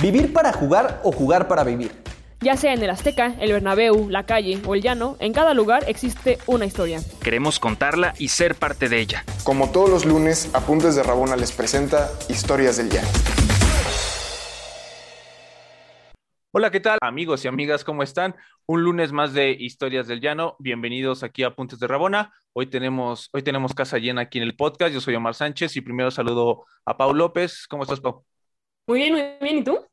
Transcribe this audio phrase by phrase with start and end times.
[0.00, 1.90] Vivir para jugar o jugar para vivir.
[2.40, 5.82] Ya sea en el Azteca, el Bernabéu, la calle o el llano, en cada lugar
[5.88, 7.00] existe una historia.
[7.20, 9.24] Queremos contarla y ser parte de ella.
[9.42, 13.08] Como todos los lunes, Apuntes de Rabona les presenta Historias del Llano.
[16.52, 17.82] Hola, ¿qué tal amigos y amigas?
[17.82, 18.36] ¿Cómo están?
[18.66, 20.54] Un lunes más de Historias del Llano.
[20.60, 22.32] Bienvenidos aquí a Apuntes de Rabona.
[22.52, 24.94] Hoy tenemos, hoy tenemos casa llena aquí en el podcast.
[24.94, 27.66] Yo soy Omar Sánchez y primero saludo a Pau López.
[27.68, 28.27] ¿Cómo estás, Pau?
[28.88, 29.58] Muy bien, muy bien.
[29.58, 29.84] ¿Y tú?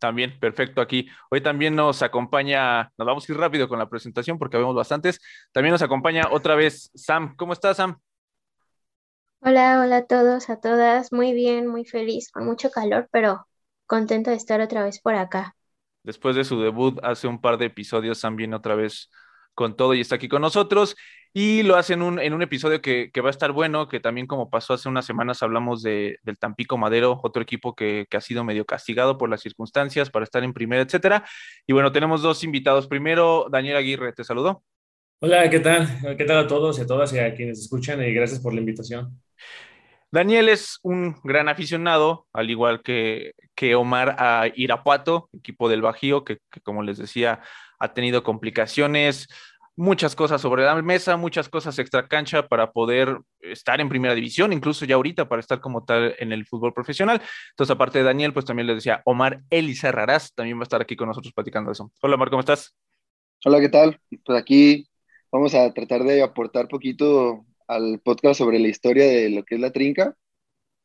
[0.00, 1.08] También, perfecto aquí.
[1.30, 5.20] Hoy también nos acompaña, nos vamos a ir rápido con la presentación porque vemos bastantes.
[5.52, 7.36] También nos acompaña otra vez Sam.
[7.36, 8.00] ¿Cómo estás, Sam?
[9.42, 11.12] Hola, hola a todos, a todas.
[11.12, 13.46] Muy bien, muy feliz, con mucho calor, pero
[13.86, 15.54] contenta de estar otra vez por acá.
[16.02, 19.08] Después de su debut hace un par de episodios, Sam viene otra vez
[19.54, 20.96] con todo y está aquí con nosotros.
[21.34, 24.50] Y lo hacen un, en un episodio que, va a estar bueno, que también como
[24.50, 28.66] pasó hace unas semanas hablamos de, del Tampico Madero, otro equipo que, ha sido medio
[28.66, 31.24] castigado por las circunstancias para estar en primera, etcétera.
[31.66, 32.86] Y bueno, tenemos dos invitados.
[32.86, 34.62] Primero, Daniel Aguirre, te saludo.
[35.20, 36.16] Hola, ¿qué tal?
[36.18, 38.02] ¿Qué tal a todos y a todas y a quienes escuchan?
[38.02, 39.18] Y gracias por la invitación.
[40.10, 46.24] Daniel es un gran aficionado, al igual que, que Omar, a Irapuato, equipo del Bajío,
[46.24, 47.40] que, que como les decía,
[47.82, 49.26] ha tenido complicaciones,
[49.74, 54.52] muchas cosas sobre la mesa, muchas cosas extra cancha para poder estar en primera división,
[54.52, 57.20] incluso ya ahorita para estar como tal en el fútbol profesional.
[57.50, 60.80] Entonces, aparte de Daniel, pues también les decía Omar Elisa Raraz, también va a estar
[60.80, 61.90] aquí con nosotros platicando eso.
[62.00, 62.72] Hola, Omar, ¿cómo estás?
[63.44, 63.98] Hola, ¿qué tal?
[64.24, 64.88] Pues aquí
[65.32, 69.60] vamos a tratar de aportar poquito al podcast sobre la historia de lo que es
[69.60, 70.14] la trinca,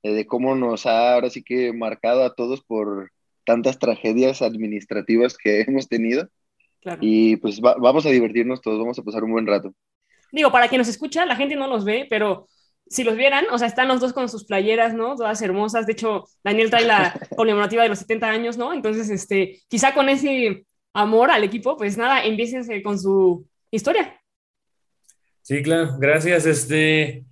[0.02, 3.12] eh, de cómo nos ha ahora sí que marcado a todos por
[3.46, 6.28] tantas tragedias administrativas que hemos tenido
[7.02, 9.74] y pues vamos a divertirnos todos, vamos a pasar un buen rato.
[10.32, 12.48] Digo, para quien nos escucha, la gente no los ve, pero
[12.90, 15.16] si los vieran, o sea, están los dos con sus playeras, ¿no?
[15.16, 15.86] Todas hermosas.
[15.86, 18.74] De hecho, Daniel trae la conmemorativa de los 70 años, ¿no?
[18.74, 24.20] Entonces, este, quizá con ese amor al equipo, pues nada, empiecen con su historia.
[25.42, 26.46] Sí, claro, gracias.
[26.46, 27.26] Este, eh,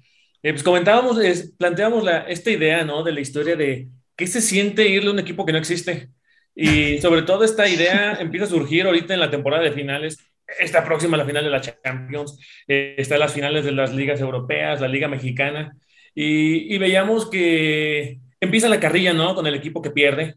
[0.44, 1.18] pues comentábamos,
[1.58, 3.04] planteamos la, esta idea, ¿no?
[3.04, 6.10] De la historia de qué se siente irle a un equipo que no existe.
[6.56, 10.18] Y sobre todo esta idea empieza a surgir ahorita en la temporada de finales.
[10.60, 14.80] Está próxima la final de la Champions, eh, está las finales de las ligas europeas,
[14.80, 15.76] la Liga Mexicana,
[16.14, 19.36] y, veíamos que empieza la carrilla, ¿no?
[19.36, 20.36] Con el equipo que pierde.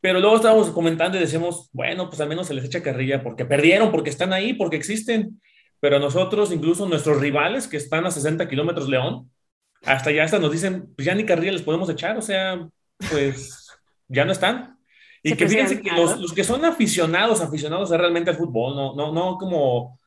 [0.00, 3.44] Pero luego estábamos comentando y decimos, bueno, pues al menos se les echa carrilla porque
[3.44, 5.40] perdieron, porque están ahí, porque existen.
[5.78, 9.30] Pero nosotros, incluso nuestros rivales que están a 60 kilómetros León,
[9.84, 12.66] hasta ya hasta nos dicen, pues ya ni carrilla les podemos echar, o sea,
[13.10, 13.68] pues
[14.08, 14.78] ya no están.
[15.22, 19.12] Y que fíjense que los, los, que son aficionados, aficionados realmente al fútbol, no, no,
[19.12, 19.98] no como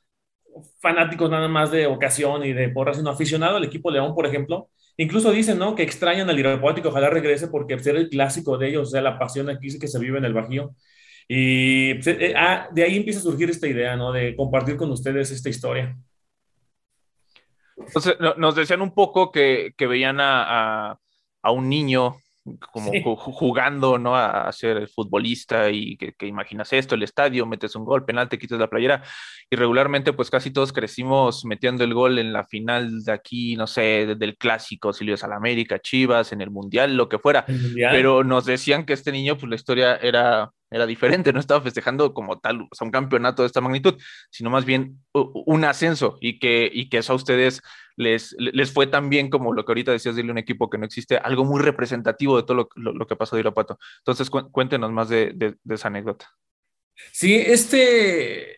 [0.82, 4.70] fanáticos nada más de ocasión y de porra, sino aficionado al equipo León, por ejemplo,
[4.98, 5.76] incluso dicen, ¿no?
[5.76, 8.92] Que extrañan al Irapuato y que ojalá regrese porque ser el clásico de ellos, o
[8.92, 10.76] sea, la pasión aquí que se vive en el Bajío.
[11.28, 14.12] Y pues, eh, ah, de ahí empieza a surgir esta idea, ¿no?
[14.12, 15.98] De compartir con ustedes esta historia.
[17.78, 21.00] Entonces, nos decían un poco que, que veían a, a,
[21.42, 22.18] a, un niño
[22.72, 24.16] como jugando, ¿no?
[24.16, 28.38] A, ser el futbolista y que, imaginas esto, el estadio, metes un gol, penal, te
[28.38, 29.04] quitas la playera.
[29.50, 33.68] Y regularmente, pues casi todos crecimos metiendo el gol en la final de aquí, no
[33.68, 37.46] sé, del clásico, si a América, Chivas, en el Mundial, lo que fuera.
[37.76, 42.14] Pero nos decían que este niño, pues la historia era, era diferente, no estaba festejando
[42.14, 43.96] como tal, o sea, un campeonato de esta magnitud,
[44.30, 47.62] sino más bien un ascenso y que, y que eso a ustedes
[47.96, 50.86] les, les fue tan bien como lo que ahorita decías de un equipo que no
[50.86, 53.80] existe, algo muy representativo de todo lo, que pasó de Irapuato.
[54.00, 56.30] Entonces, cuéntenos más de, esa anécdota.
[57.12, 58.58] Sí, este,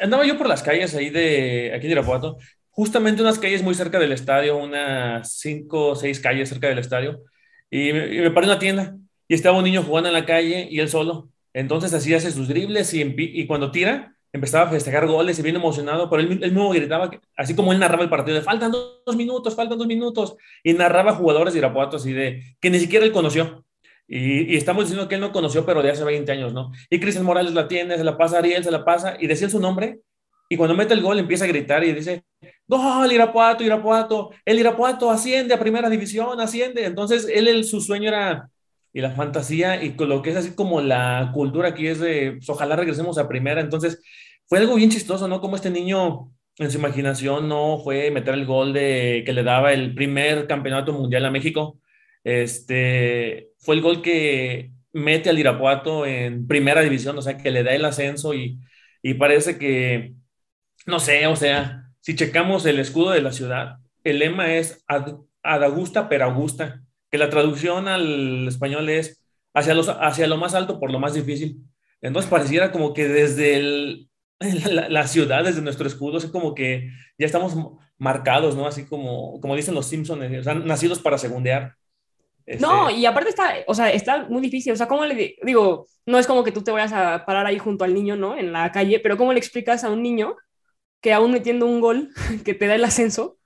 [0.00, 2.38] andaba yo por las calles ahí de, aquí de Irapuato,
[2.70, 7.22] justamente unas calles muy cerca del estadio, unas cinco o seis calles cerca del estadio,
[7.70, 8.96] y me, paré en una tienda
[9.26, 11.30] y estaba un niño jugando en la calle y él solo.
[11.52, 16.08] Entonces así hace sus dribles y cuando tira, empezaba a festejar goles y bien emocionado,
[16.08, 19.78] pero él, mismo gritaba, así como él narraba el partido, de faltan dos minutos, faltan
[19.78, 23.64] dos minutos, y narraba jugadores de Irapuato así de que ni siquiera él conoció.
[24.06, 26.72] Y, estamos diciendo que él no conoció, pero de hace 20 años, ¿no?
[26.88, 29.50] Y Cristian Morales la tiene, se la pasa a Ariel, se la pasa, y decía
[29.50, 30.00] su nombre,
[30.48, 32.24] y cuando mete el gol empieza a gritar y dice,
[32.66, 36.86] gol, Irapuato, Irapuato, el Irapuato asciende a primera división, asciende.
[36.86, 38.48] Entonces, él, su sueño era
[38.92, 42.48] y la fantasía y lo que es así como la cultura aquí es de, pues,
[42.48, 43.60] ojalá regresemos a primera.
[43.60, 44.02] Entonces,
[44.48, 45.40] fue algo bien chistoso, ¿no?
[45.40, 49.72] Como este niño en su imaginación no fue meter el gol de que le daba
[49.72, 51.78] el primer campeonato mundial a México.
[52.24, 57.62] Este, fue el gol que mete al Irapuato en primera división, o sea, que le
[57.62, 58.58] da el ascenso y,
[59.02, 60.14] y parece que,
[60.86, 65.16] no sé, o sea, si checamos el escudo de la ciudad, el lema es ad,
[65.42, 69.24] ad augusta per augusta que la traducción al español es
[69.54, 71.58] hacia, los, hacia lo más alto por lo más difícil.
[72.00, 74.07] Entonces pareciera como que desde el,
[74.88, 77.56] la, ciudad, desde nuestro escudo, es como que ya estamos
[77.98, 78.66] marcados, ¿no?
[78.66, 81.74] Así como, como dicen los Simpsons, o sea, nacidos para segundear.
[82.60, 84.72] No, este y aparte está, o sea, está muy difícil.
[84.72, 85.86] O sea, ¿cómo le digo?
[86.06, 88.38] No es como que tú te vayas a parar ahí junto al niño, ¿no?
[88.38, 90.36] En la calle, pero ¿cómo le explicas a un niño
[91.00, 92.10] que aún metiendo un gol
[92.44, 93.38] que te da el ascenso,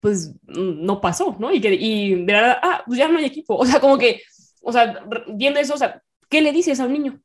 [0.00, 1.52] pues no pasó, ¿no?
[1.52, 3.56] Y que, y de verdad, ah, pues ya no hay equipo.
[3.56, 4.22] O sea, como que,
[4.62, 7.20] o sea, viendo eso, o sea, ¿qué le dices a un niño?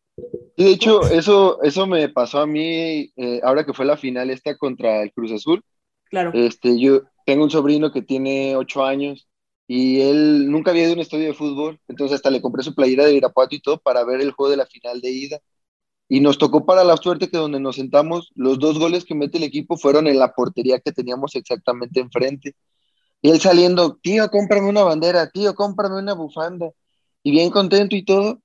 [0.57, 4.57] De hecho, eso, eso me pasó a mí eh, ahora que fue la final esta
[4.57, 5.63] contra el Cruz Azul.
[6.05, 6.31] Claro.
[6.33, 9.27] Este, yo tengo un sobrino que tiene ocho años
[9.67, 12.75] y él nunca había ido a un estadio de fútbol, entonces hasta le compré su
[12.75, 15.39] playera de Irapuato y todo para ver el juego de la final de ida.
[16.07, 19.37] Y nos tocó para la suerte que donde nos sentamos, los dos goles que mete
[19.39, 22.55] el equipo fueron en la portería que teníamos exactamente enfrente.
[23.21, 26.69] Y él saliendo, tío, cómprame una bandera, tío, cómprame una bufanda.
[27.23, 28.39] Y bien contento y todo.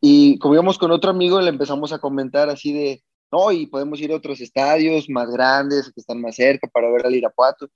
[0.00, 4.00] Y como íbamos con otro amigo, le empezamos a comentar así de, no, y podemos
[4.00, 7.68] ir a otros estadios más grandes, que están más cerca para ver al Irapuato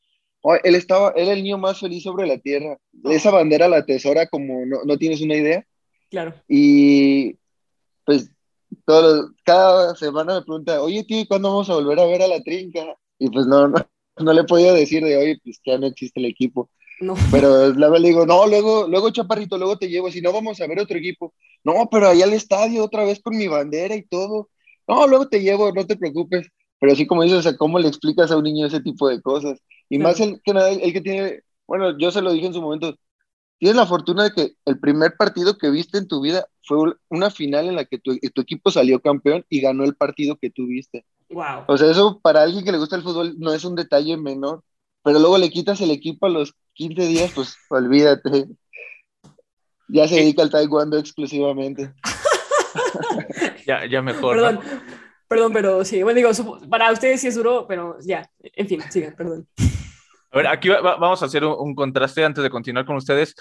[0.62, 2.76] él estaba, él el niño más feliz sobre la tierra.
[3.05, 5.67] Esa bandera la tesora como no, no tienes una idea.
[6.11, 6.35] Claro.
[6.49, 7.38] Y
[8.05, 8.31] pues
[8.85, 12.43] todo, cada semana me pregunta, oye tío, ¿cuándo vamos a volver a ver a la
[12.43, 12.81] trinca?
[13.19, 13.79] Y pues no, no,
[14.19, 16.71] no le podido decir de, oye, pues ya no existe el equipo.
[17.00, 17.14] No.
[17.31, 20.67] Pero luego le digo, no, luego, luego chaparrito, luego te llevo, si no vamos a
[20.67, 21.35] ver otro equipo.
[21.64, 24.49] No, pero allá al estadio otra vez con mi bandera y todo.
[24.87, 26.46] No, luego te llevo, no te preocupes.
[26.79, 29.20] Pero así como dices, o sea, ¿cómo le explicas a un niño ese tipo de
[29.23, 29.58] cosas?
[29.88, 32.61] Y más el que nada, el que tiene, bueno, yo se lo dije en su
[32.61, 32.94] momento,
[33.58, 37.31] tienes la fortuna de que el primer partido que viste en tu vida fue una
[37.31, 41.05] final en la que tu, equipo salió campeón y ganó el partido que tú viste.
[41.31, 41.64] Wow.
[41.69, 44.62] O sea, eso para alguien que le gusta el fútbol no es un detalle menor,
[45.02, 48.47] pero luego le quitas el equipo a los 15 días, pues olvídate.
[49.88, 51.93] Ya se dedica al taekwondo exclusivamente.
[53.67, 54.37] ya, ya mejor.
[54.37, 54.61] Perdón.
[55.29, 56.31] Perdón, pero sí, bueno, digo,
[56.69, 59.49] para ustedes sí es duro, pero ya, en fin, sigan, perdón.
[60.31, 63.35] A ver, aquí vamos a hacer un, contraste antes de continuar con ustedes.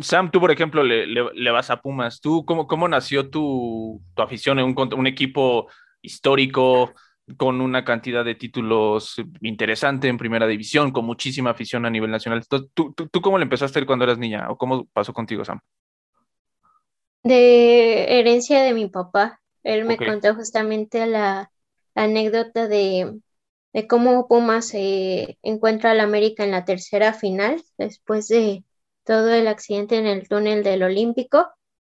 [0.00, 2.20] Sam, tú, por ejemplo, le, le, vas a Pumas.
[2.20, 5.68] ¿Tú cómo, cómo nació tu, tu afición en un, un, equipo
[6.02, 6.92] histórico
[7.36, 12.46] con una cantidad de títulos interesante en primera división, con muchísima afición a nivel nacional?
[12.46, 15.44] ¿Tú, tú, tú cómo le empezaste a ir cuando eras niña o cómo pasó contigo,
[15.44, 15.60] Sam?
[17.22, 19.40] De herencia de mi papá.
[19.62, 21.50] Él me contó justamente la,
[21.94, 23.20] anécdota de,
[23.88, 28.64] cómo Pumas se encuentra al América en la tercera final, después de
[29.04, 31.46] todo el accidente en el túnel del Olímpico,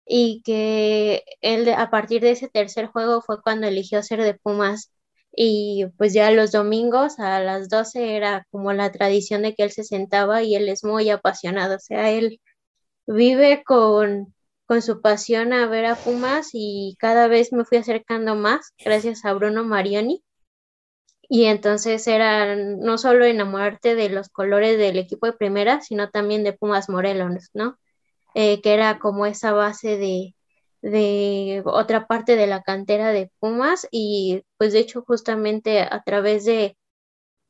[0.06, 4.92] y que él a partir de ese tercer juego fue cuando eligió ser de Pumas.
[5.36, 9.72] Y pues ya los domingos a las 12 era como la tradición de que él
[9.72, 12.40] se sentaba y él es muy apasionado, o sea, él
[13.06, 14.34] vive con
[14.66, 19.24] con su pasión a ver a Pumas y cada vez me fui acercando más gracias
[19.24, 20.22] a Bruno Marioni.
[21.28, 26.44] Y entonces era no solo enamorarte de los colores del equipo de primera, sino también
[26.44, 27.78] de Pumas Morelos, ¿no?
[28.34, 30.34] Eh, que era como esa base de,
[30.84, 36.44] de otra parte de la cantera de Pumas y pues de hecho justamente a través
[36.44, 36.76] de,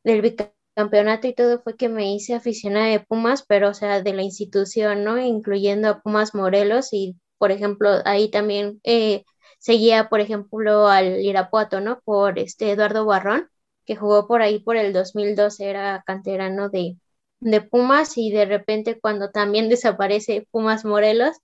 [0.04, 0.36] del
[0.74, 4.22] campeonato y todo fue que me hice aficionada de Pumas, pero o sea, de la
[4.22, 5.18] institución, ¿no?
[5.18, 9.24] Incluyendo a Pumas Morelos y, por ejemplo, ahí también eh,
[9.58, 12.00] seguía, por ejemplo, al Irapuato, ¿no?
[12.04, 13.48] Por este Eduardo Barrón,
[13.84, 16.98] que jugó por ahí por el 2012, era canterano de,
[17.40, 21.36] de Pumas y de repente cuando también desaparece Pumas Morelos,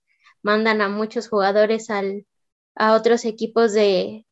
[0.43, 2.25] mandan a muchos jugadores al,
[2.75, 4.25] a otros equipos de,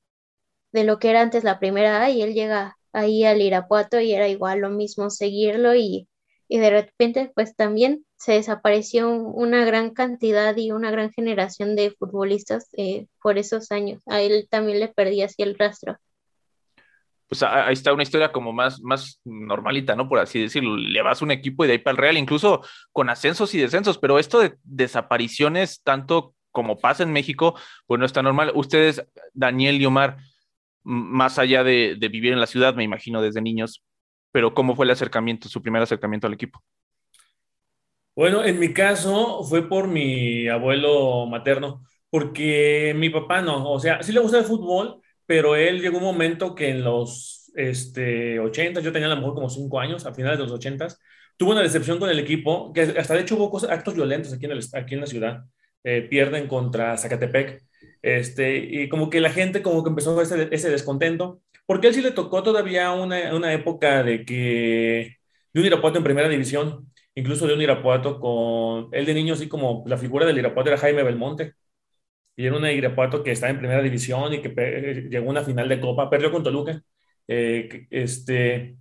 [0.71, 4.13] de lo que era antes la primera A y él llega ahí al Irapuato y
[4.13, 6.07] era igual lo mismo seguirlo y,
[6.49, 12.69] de repente pues también se desapareció una gran cantidad y una gran generación de futbolistas
[12.73, 14.01] eh, por esos años.
[14.07, 15.97] A él también le perdí así el rastro.
[17.29, 20.09] Pues ahí está una historia como más, más normalita, ¿no?
[20.09, 20.75] Por así decirlo.
[20.75, 23.99] Le vas un equipo y de ahí para el Real, incluso con ascensos y descensos,
[23.99, 27.55] pero esto de desapariciones, tanto como pasa en México,
[27.85, 28.51] pues no está normal.
[28.55, 30.17] Ustedes, Daniel y Omar,
[30.83, 33.83] más allá de, vivir en la ciudad, me imagino, desde niños,
[34.31, 36.63] pero ¿cómo fue el acercamiento, su primer acercamiento al equipo?
[38.15, 44.01] Bueno, en mi caso fue por mi abuelo materno, porque mi papá no, o sea,
[44.03, 48.79] sí le gusta el fútbol, pero él llegó un momento que en los este, 80,
[48.81, 50.87] yo tenía a lo mejor como 5 años, a finales de los 80,
[51.37, 54.47] tuvo una decepción con el equipo, que hasta de hecho hubo actos violentos aquí
[54.95, 55.43] en, la ciudad.
[55.83, 57.61] Eh, pierden contra Zacatepec
[58.01, 62.09] este, y como que la gente como que empezó ese, descontento, porque él sí le
[62.09, 65.17] tocó todavía una, una época de que
[65.53, 69.47] de un Irapuato en primera división, incluso de un Irapuato con, él de niño así
[69.47, 71.53] como la figura del Irapuato era Jaime Belmonte,
[72.39, 75.67] y era una Irapuato que estaba en primera división y que llegó a una final
[75.67, 76.81] de Copa, perdió con Toluca.
[77.27, 78.77] Eh, este,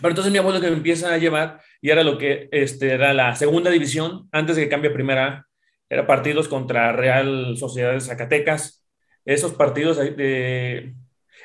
[0.00, 3.12] pero entonces mi abuelo que me empieza a llevar y era lo que este, era
[3.12, 5.46] la segunda división antes de que cambie a primera
[5.90, 8.82] era partidos contra Real Sociedad de Zacatecas.
[9.26, 10.94] Esos partidos de...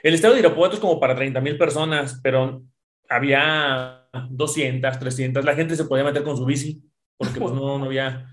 [0.03, 2.63] El estadio de Irapuato es como para 30 mil personas, pero
[3.09, 5.43] había 200, 300.
[5.43, 6.81] La gente se podía meter con su bici
[7.17, 8.25] porque pues no, no había...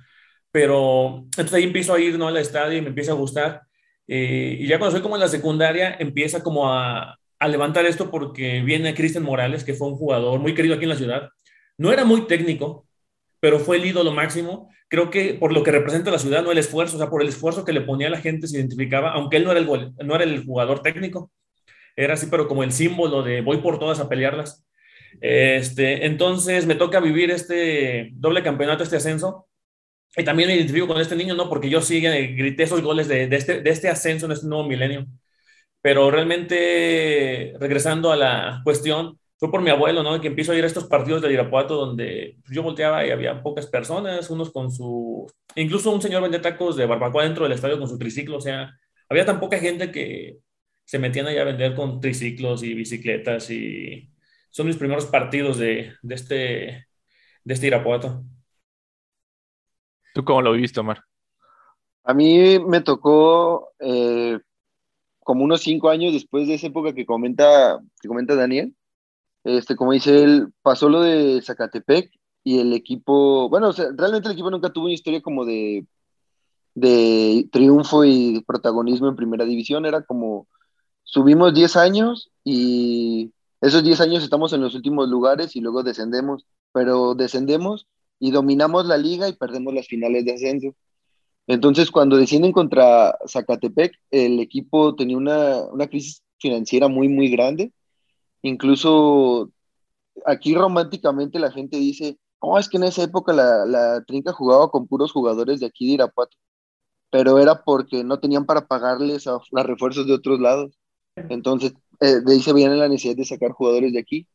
[0.50, 2.28] Pero entonces ahí empiezo a ir ¿no?
[2.28, 3.62] al estadio y me empieza a gustar.
[4.06, 8.10] Eh, y ya cuando soy como en la secundaria, empieza como a, a levantar esto
[8.10, 11.28] porque viene Cristian Morales, que fue un jugador muy querido aquí en la ciudad.
[11.76, 12.86] No era muy técnico,
[13.40, 14.70] pero fue el ídolo máximo.
[14.88, 17.28] Creo que por lo que representa la ciudad, no el esfuerzo, o sea, por el
[17.28, 19.66] esfuerzo que le ponía a la gente se identificaba, aunque él no era el,
[20.04, 21.30] no era el jugador técnico,
[21.94, 24.64] era así, pero como el símbolo de voy por todas a pelearlas.
[25.20, 29.47] Este, entonces me toca vivir este doble campeonato, este ascenso,
[30.16, 31.48] y también me identifico con este niño, ¿no?
[31.48, 34.64] Porque yo sí grité esos goles de, de, este, de este ascenso en este nuevo
[34.64, 35.06] milenio.
[35.80, 40.20] Pero realmente, regresando a la cuestión, fue por mi abuelo, ¿no?
[40.20, 43.66] Que empiezo a ir a estos partidos de Irapuato donde yo volteaba y había pocas
[43.66, 45.26] personas, unos con su...
[45.54, 48.76] Incluso un señor vendía tacos de barbacoa dentro del estadio con su triciclo, o sea,
[49.08, 50.38] había tan poca gente que
[50.84, 54.10] se metían allá a vender con triciclos y bicicletas y
[54.50, 56.36] son mis primeros partidos de, de este,
[57.44, 58.24] de este Irapuato.
[60.18, 61.04] ¿Tú cómo lo viviste, Omar?
[62.02, 64.40] A mí me tocó eh,
[65.20, 68.74] como unos cinco años después de esa época que comenta, que comenta Daniel,
[69.44, 72.10] este, como dice él, pasó lo de Zacatepec
[72.42, 75.86] y el equipo, bueno, realmente el equipo nunca tuvo una historia como de,
[76.74, 80.48] de triunfo y protagonismo en primera división, era como
[81.04, 86.44] subimos 10 años y esos 10 años estamos en los últimos lugares y luego descendemos,
[86.72, 87.86] pero descendemos
[88.18, 90.74] y dominamos la liga y perdemos las finales de ascenso.
[91.46, 97.72] Entonces, cuando descienden contra Zacatepec, el equipo tenía una, crisis financiera muy, muy grande.
[98.42, 99.50] Incluso
[100.26, 104.70] aquí románticamente la gente dice, oh, es que en esa época la, la Trinca jugaba
[104.70, 106.36] con puros jugadores de aquí de Irapuato,
[107.10, 110.78] pero era porque no tenían para pagarles a los refuerzos de otros lados.
[111.16, 114.26] Entonces, eh, de ahí se veían la necesidad de sacar jugadores de aquí.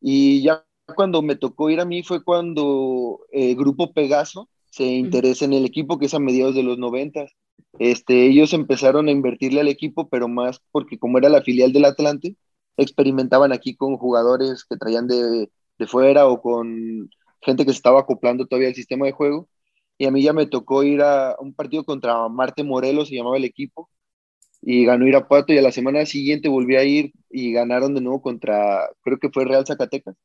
[0.00, 4.84] Y ya cuando me tocó ir a mí fue cuando el eh, Grupo Pegaso se
[4.84, 7.26] interesa en el equipo, que es a mediados de los 90.
[7.78, 11.86] Este, ellos empezaron a invertirle al equipo, pero más porque como era la filial del
[11.86, 12.36] Atlante,
[12.76, 18.00] experimentaban aquí con jugadores que traían de, de fuera o con gente que se estaba
[18.00, 19.48] acoplando todavía al sistema de juego.
[19.98, 23.38] Y a mí ya me tocó ir a un partido contra Marte Morelos, se llamaba
[23.38, 23.88] el equipo,
[24.62, 28.20] y ganó Irapuato y a la semana siguiente volví a ir y ganaron de nuevo
[28.22, 30.16] contra, creo que fue Real Zacatecas.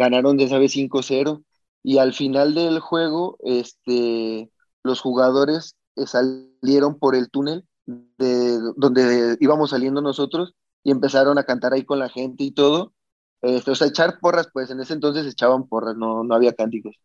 [0.00, 1.44] Ganaron de esa vez 5-0
[1.82, 4.50] y al final del juego, este,
[4.82, 11.44] los jugadores eh, salieron por el túnel de donde íbamos saliendo nosotros y empezaron a
[11.44, 12.94] cantar ahí con la gente y todo.
[13.42, 16.96] Este, o sea, echar porras, pues en ese entonces echaban porras, no, no había cánticos.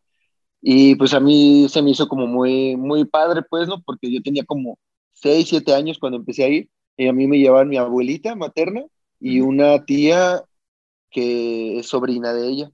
[0.62, 3.82] Y pues a mí se me hizo como muy, muy padre, pues, ¿no?
[3.82, 4.78] Porque yo tenía como
[5.14, 8.84] 6, 7 años cuando empecé a ir y a mí me llevaban mi abuelita materna
[9.20, 10.42] y una tía
[11.10, 12.70] que es sobrina de ella.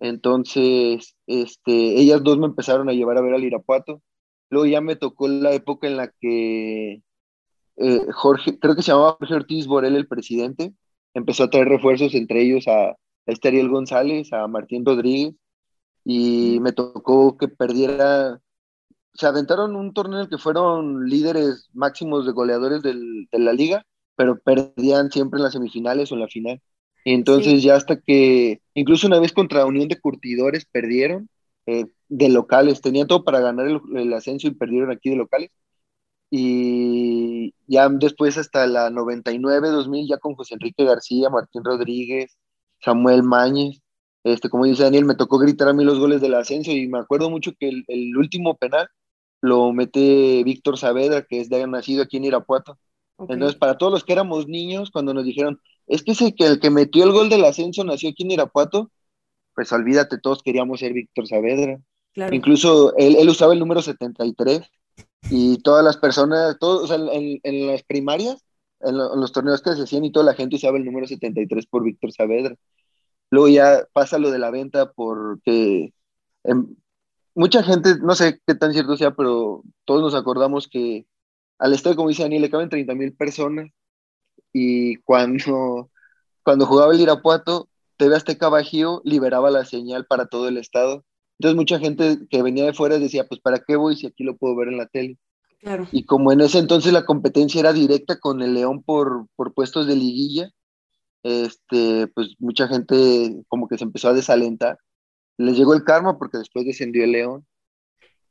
[0.00, 4.02] Entonces, este, ellas dos me empezaron a llevar a ver al Irapuato.
[4.50, 7.02] Luego ya me tocó la época en la que
[7.76, 10.74] eh, Jorge, creo que se llamaba Jorge Ortiz Borel, el presidente,
[11.14, 12.96] empezó a traer refuerzos, entre ellos a,
[13.44, 15.34] Ariel González, a Martín Rodríguez,
[16.04, 18.40] y me tocó que perdiera.
[19.14, 23.52] Se aventaron un torneo en el que fueron líderes máximos de goleadores del, de la
[23.52, 26.62] liga, pero perdían siempre en las semifinales o en la final.
[27.04, 31.28] Entonces ya hasta que, incluso una vez contra Unión de Curtidores perdieron
[31.66, 35.50] eh, de locales, tenían todo para ganar el, ascenso y perdieron aquí de locales.
[36.30, 42.36] Y ya después hasta la 99-2000 ya con José Enrique García, Martín Rodríguez,
[42.80, 43.80] Samuel Mañez,
[44.24, 46.98] este, como dice Daniel, me tocó gritar a mí los goles del ascenso y me
[46.98, 48.88] acuerdo mucho que el, último penal
[49.40, 52.78] lo mete Víctor Saavedra, que es de nacido aquí en Irapuato.
[53.18, 56.60] Entonces, para todos los que éramos niños, cuando nos dijeron, es que, ese que el
[56.60, 58.92] que metió el gol del ascenso nació aquí en Irapuato,
[59.56, 61.80] pues olvídate, todos queríamos ser Víctor Saavedra.
[62.30, 64.62] Incluso él, usaba el número 73
[65.30, 68.44] y todas las personas, todos, o sea, en, las primarias,
[68.80, 71.82] en, los torneos que se hacían y toda la gente usaba el número 73 por
[71.82, 72.54] Víctor Saavedra.
[73.30, 75.92] Luego ya pasa lo de la venta porque
[76.44, 76.76] em,
[77.34, 81.06] mucha gente, no sé qué tan cierto sea, pero todos nos acordamos que
[81.58, 83.70] al estadio, como dice Daniel, le caben 30 mil personas
[84.52, 85.90] y cuando,
[86.42, 91.04] cuando jugaba el Irapuato, TV Azteca Bajío liberaba la señal para todo el estado.
[91.38, 94.36] Entonces mucha gente que venía de fuera decía, pues ¿para qué voy si aquí lo
[94.36, 95.18] puedo ver en la tele?
[95.92, 99.86] Y como en ese entonces la competencia era directa con el León por, por puestos
[99.86, 100.50] de liguilla,
[101.22, 104.78] este, pues mucha gente como que se empezó a desalentar.
[105.36, 107.46] Les llegó el karma porque después descendió el León.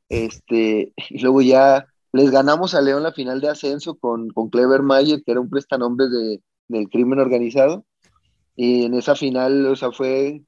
[0.08, 4.82] Este, y luego ya les ganamos a León la final de ascenso con, con Clever
[4.82, 7.84] Mayer, que era un prestanombre de, del crimen organizado.
[8.56, 10.42] Y en esa final, o sea, fue,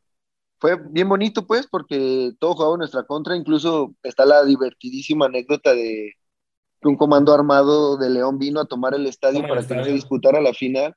[0.59, 3.37] fue bien bonito, pues, porque todo jugaba en nuestra contra.
[3.37, 6.12] Incluso está la divertidísima anécdota de
[6.81, 9.92] que un comando armado de León vino a tomar el estadio para que no se
[9.92, 10.97] disputara la final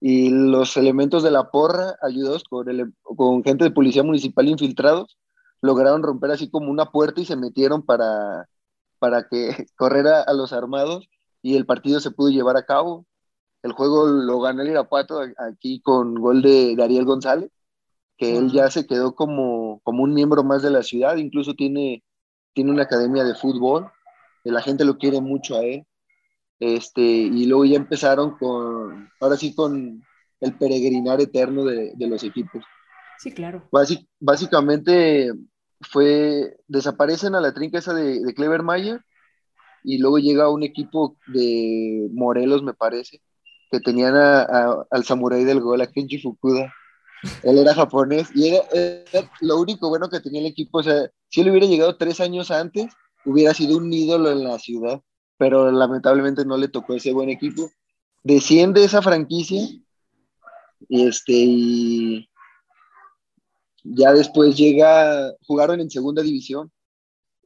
[0.00, 2.64] y los elementos de la porra, ayudados con,
[3.02, 5.18] con gente de policía municipal infiltrados,
[5.60, 8.48] lograron romper así como una puerta y se metieron para,
[9.00, 11.08] para que corriera a los armados
[11.42, 13.06] y el partido se pudo llevar a cabo.
[13.62, 17.50] El juego lo ganó el Irapuato aquí con gol de, Ariel González,
[18.16, 22.04] que él ya se quedó como, como un miembro más de la ciudad, incluso tiene,
[22.54, 23.90] tiene una academia de fútbol,
[24.44, 25.84] la gente lo quiere mucho a él.
[26.58, 30.02] Este, y luego ya empezaron con, ahora sí con
[30.40, 32.62] el peregrinar eterno de, de los equipos.
[33.18, 33.68] Sí, claro.
[34.18, 35.30] básicamente
[35.80, 39.00] fue, desaparecen a la trinca esa de, Clever Mayer
[39.82, 43.22] y luego llega un equipo de Morelos, me parece,
[43.70, 46.72] que tenían al samurái del gol, a Kenji Fukuda.
[47.42, 50.78] Él era japonés y era, era, lo único bueno que tenía el equipo.
[50.78, 52.92] O sea, si él hubiera llegado tres años antes,
[53.24, 55.02] hubiera sido un ídolo en la ciudad
[55.40, 57.70] pero lamentablemente no le tocó ese buen equipo.
[58.22, 59.62] Desciende esa franquicia
[60.86, 62.29] y este y
[63.84, 66.70] ya después llega, jugaron en segunda división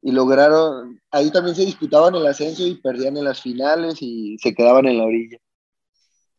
[0.03, 4.55] y lograron, ahí también se disputaban el ascenso y perdían en las finales y se
[4.55, 5.39] quedaban en la orilla.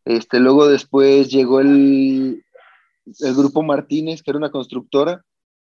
[0.06, 2.44] Este, luego después llegó el,
[3.20, 5.24] el grupo Martínez, que era una constructora,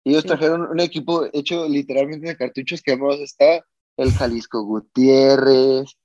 [0.05, 3.65] y ellos trajeron un equipo hecho literalmente de cartuchos que además está
[3.97, 5.97] el Jalisco Gutiérrez,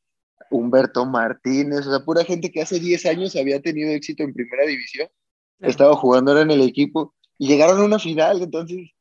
[0.49, 4.65] Humberto Martínez, o sea, pura gente que hace 10 años había tenido éxito en primera
[4.65, 5.07] división,
[5.59, 8.91] estaba jugando ahora en el equipo y llegaron a una final, entonces,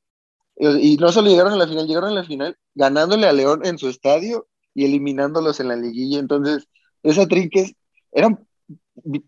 [0.56, 3.76] y no solo llegaron a la final, llegaron a la final ganándole a León en
[3.76, 6.66] su estadio y eliminándolos en la liguilla, entonces,
[7.02, 7.74] esa trinques
[8.12, 8.48] eran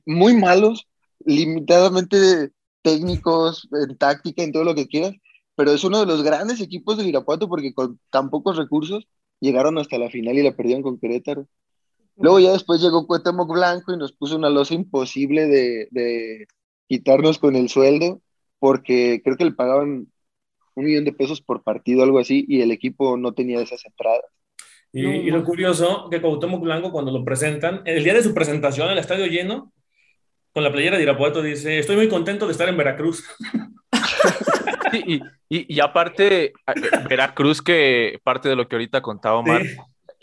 [0.07, 0.89] muy malos,
[1.27, 5.13] limitadamente técnicos, en táctica, en todo lo que quieras,
[5.57, 9.07] pero es uno de los grandes equipos de Irapuato porque con tan pocos recursos
[9.41, 11.47] llegaron hasta la final y la perdieron con Querétaro.
[12.17, 16.47] Luego ya después llegó Cuauhtémoc Blanco y nos puso una losa imposible de,
[16.89, 18.23] quitarnos con el sueldo,
[18.63, 20.07] porque creo que le pagaban
[20.77, 24.23] un millón de pesos por partido, algo así, y el equipo no tenía esas entradas.
[24.93, 28.99] Y, lo curioso, que Cuauhtémoc Blanco cuando lo presentan, el día de su presentación, el
[28.99, 29.73] estadio lleno,
[30.53, 33.25] con la playera de Irapuato, dice, estoy muy contento de estar en Veracruz.
[34.93, 36.53] y, y, aparte,
[37.09, 39.63] Veracruz, que parte de lo que ahorita contaba Omar,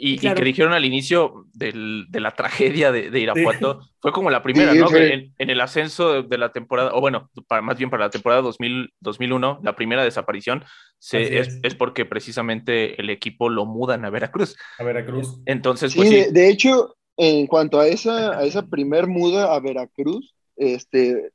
[0.02, 4.74] y, que dijeron al inicio del, de la tragedia de, Irapuato, fue como la primera,
[4.74, 4.88] ¿no?
[4.96, 8.94] En, el ascenso de, la temporada, o bueno, para, más bien para la temporada 2000,
[9.02, 10.64] 2001, la primera desaparición,
[11.00, 11.76] se, es, es.
[11.76, 14.56] porque precisamente el equipo lo mudan a Veracruz.
[14.78, 15.42] A Veracruz.
[15.46, 20.34] Entonces, pues, sí, De, hecho, en cuanto a esa, a esa primer muda a Veracruz,
[20.56, 21.34] este,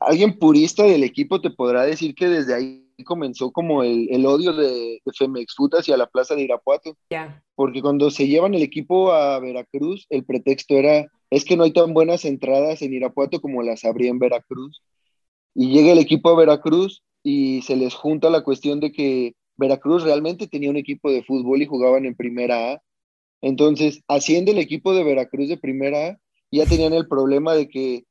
[0.00, 4.52] alguien purista del equipo te podrá decir que desde ahí comenzó como el, el odio
[4.52, 6.94] de, de, Femex Food hacia la plaza de Irapuato.
[7.56, 11.72] Porque cuando se llevan el equipo a Veracruz, el pretexto era, es que no hay
[11.72, 14.82] tan buenas entradas en Irapuato como las habría en Veracruz.
[15.54, 20.04] Y llega el equipo a Veracruz y se les junta la cuestión de que Veracruz
[20.04, 22.82] realmente tenía un equipo de fútbol y jugaban en primera A.
[23.40, 26.18] Entonces, asciende el equipo de Veracruz de primera A
[26.50, 28.04] ya tenían el problema de que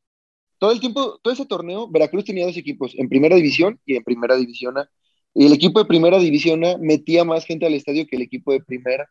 [0.57, 4.03] todo el tiempo, todo ese torneo, Veracruz tenía dos equipos, en primera división y en
[4.03, 4.89] primera división A.
[5.33, 8.51] Y el equipo de primera división A metía más gente al estadio que el equipo
[8.51, 9.09] de primera.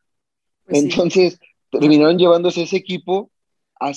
[0.67, 1.39] Pues Entonces,
[1.71, 3.31] terminaron llevándose ese equipo
[3.81, 3.93] a,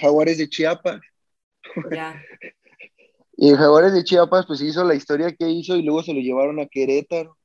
[0.00, 1.00] Jaguares de Chiapas.
[3.36, 6.60] y Jaguares de Chiapas, pues hizo la historia que hizo y luego se lo llevaron
[6.60, 7.36] a Querétaro.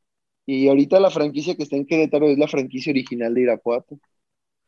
[0.45, 3.97] Y ahorita la franquicia que está en Querétaro es la franquicia original de Irapuato.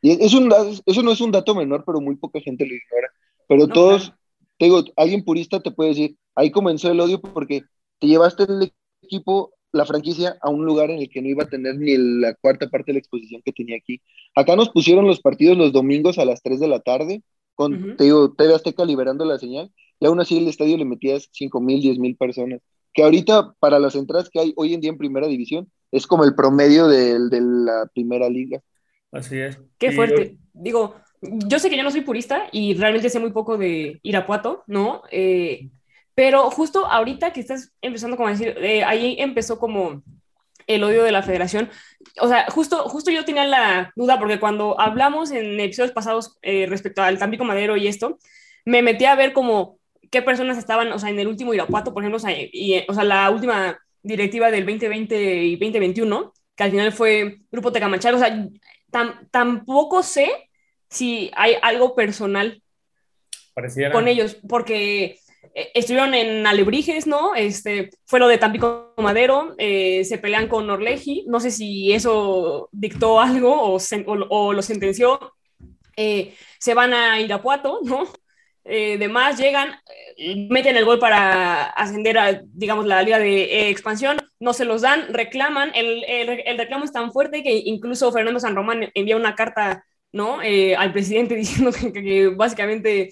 [0.01, 0.53] Y es un,
[0.85, 3.09] eso no es un dato menor, pero muy poca gente lo ignora.
[3.47, 4.13] Pero todos,
[4.57, 7.63] te digo, alguien purista te puede decir, ahí comenzó el odio porque
[7.99, 8.71] te llevaste el
[9.01, 12.33] equipo, la franquicia, a un lugar en el que no iba a tener ni la
[12.35, 14.01] cuarta parte de la exposición que tenía aquí.
[14.35, 17.21] Acá nos pusieron los partidos los domingos a las 3 de la tarde,
[17.53, 21.29] con, te digo, TV Azteca liberando la señal, y aún así el estadio le metías
[21.31, 22.61] 5 mil, 10 mil personas,
[22.93, 26.23] que ahorita para las entradas que hay hoy en día en primera división, es como
[26.23, 28.61] el promedio de, de la primera liga.
[29.11, 29.59] Así es.
[29.77, 30.37] Qué fuerte.
[30.53, 34.63] Digo, yo sé que yo no soy purista y realmente sé muy poco de Irapuato,
[34.67, 35.03] ¿no?
[35.11, 35.69] Eh,
[36.15, 40.01] pero justo ahorita que estás empezando como a decir, eh, ahí empezó como
[40.67, 41.69] el odio de la federación.
[42.19, 46.65] o sea, justo, justo yo tenía la duda porque cuando hablamos en episodios pasados eh,
[46.67, 48.17] respecto al Tampico Madero y esto,
[48.63, 49.77] me metí a ver como
[50.09, 52.93] qué personas estaban, o sea, en el último Irapuato, por ejemplo, o sea, y, o
[52.93, 58.19] sea la última directiva del 2020 y 2021, que al final fue Grupo Tecamachal, o
[58.19, 58.47] sea,
[59.29, 60.49] tampoco sé
[60.89, 62.61] si hay algo personal
[63.91, 65.19] con ellos, porque
[65.53, 67.35] eh, estuvieron en Alebrijes, ¿no?
[67.35, 72.69] Este, fue lo de Tampico Madero, eh, se pelean con Orleji, no sé si eso
[72.71, 75.33] dictó algo o, lo sentenció,
[75.97, 78.07] eh, se van a Irapuato, ¿no?
[78.67, 79.75] demás llegan,
[80.49, 85.13] meten el gol para ascender a, digamos, la liga de expansión, no se los dan,
[85.13, 89.85] reclaman, el, el, reclamo es tan fuerte que incluso Fernando San Román envía una carta,
[90.11, 90.39] ¿no?
[90.39, 93.11] al presidente diciendo que básicamente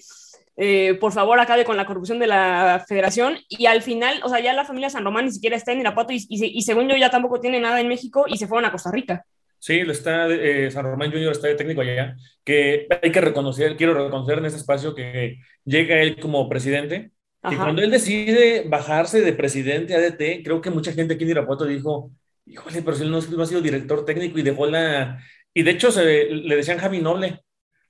[0.56, 3.38] eh, por favor acabe con la corrupción de la federación.
[3.48, 6.12] Y al final, o sea, ya la familia San Román ni siquiera está en Irapuato
[6.12, 8.90] y, y, según yo ya tampoco tiene nada en México y se fueron a Costa
[8.90, 9.24] Rica.
[9.58, 13.94] Sí, está, eh, San Román Junior está de técnico allá, que hay que reconocer, quiero
[13.94, 17.12] reconocer en ese espacio que llega él como presidente.
[17.50, 21.30] Y cuando él decide bajarse de presidente a DT, creo que mucha gente aquí en
[21.30, 22.10] Irapuato dijo,
[22.46, 25.18] híjole, pero si él no, ha sido director técnico y dejó la...
[25.52, 27.43] Y de hecho se, le decían Javi Noble,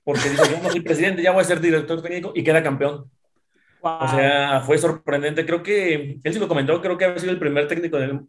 [0.05, 3.11] porque dice, yo no soy presidente, ya voy a ser director técnico y queda campeón.
[3.81, 5.45] O sea, fue sorprendente.
[5.45, 8.19] Creo que, él sí lo comentó, creo que había sido el primer técnico, de,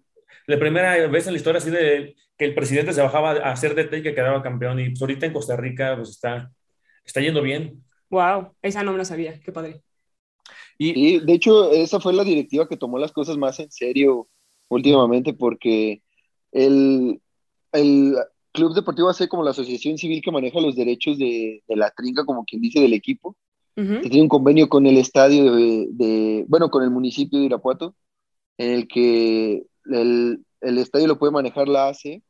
[0.47, 3.75] la primera vez en la historia así de que el presidente se bajaba a hacer
[3.75, 4.81] DT y que quedaba campeón.
[4.81, 6.51] Y pues ahorita en Costa Rica pues está,
[7.05, 7.85] está yendo bien.
[8.11, 9.83] Wow, esa no me la sabía, qué padre.
[10.79, 14.29] Y, de hecho, esa fue la directiva que tomó las cosas más en serio
[14.69, 16.03] últimamente porque
[16.53, 17.21] el,
[17.73, 18.17] el,
[18.57, 22.45] Club Deportivo AC como la asociación civil que maneja los derechos de, la trinca, como
[22.45, 23.37] quien dice, del equipo,
[23.75, 27.95] que tiene un convenio con el estadio de, bueno, con el municipio de Irapuato,
[28.57, 32.23] en el que el, estadio lo puede manejar la AC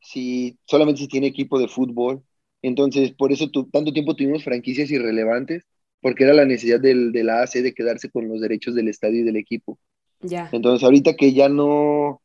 [0.00, 2.22] si solamente si tiene equipo de fútbol.
[2.60, 5.64] Entonces, por eso tanto tiempo tuvimos franquicias irrelevantes,
[6.00, 9.20] porque era la necesidad del, de la AC de quedarse con los derechos del estadio
[9.20, 9.78] y del equipo.
[10.20, 10.50] Ya.
[10.52, 12.21] Entonces, ahorita que ya no,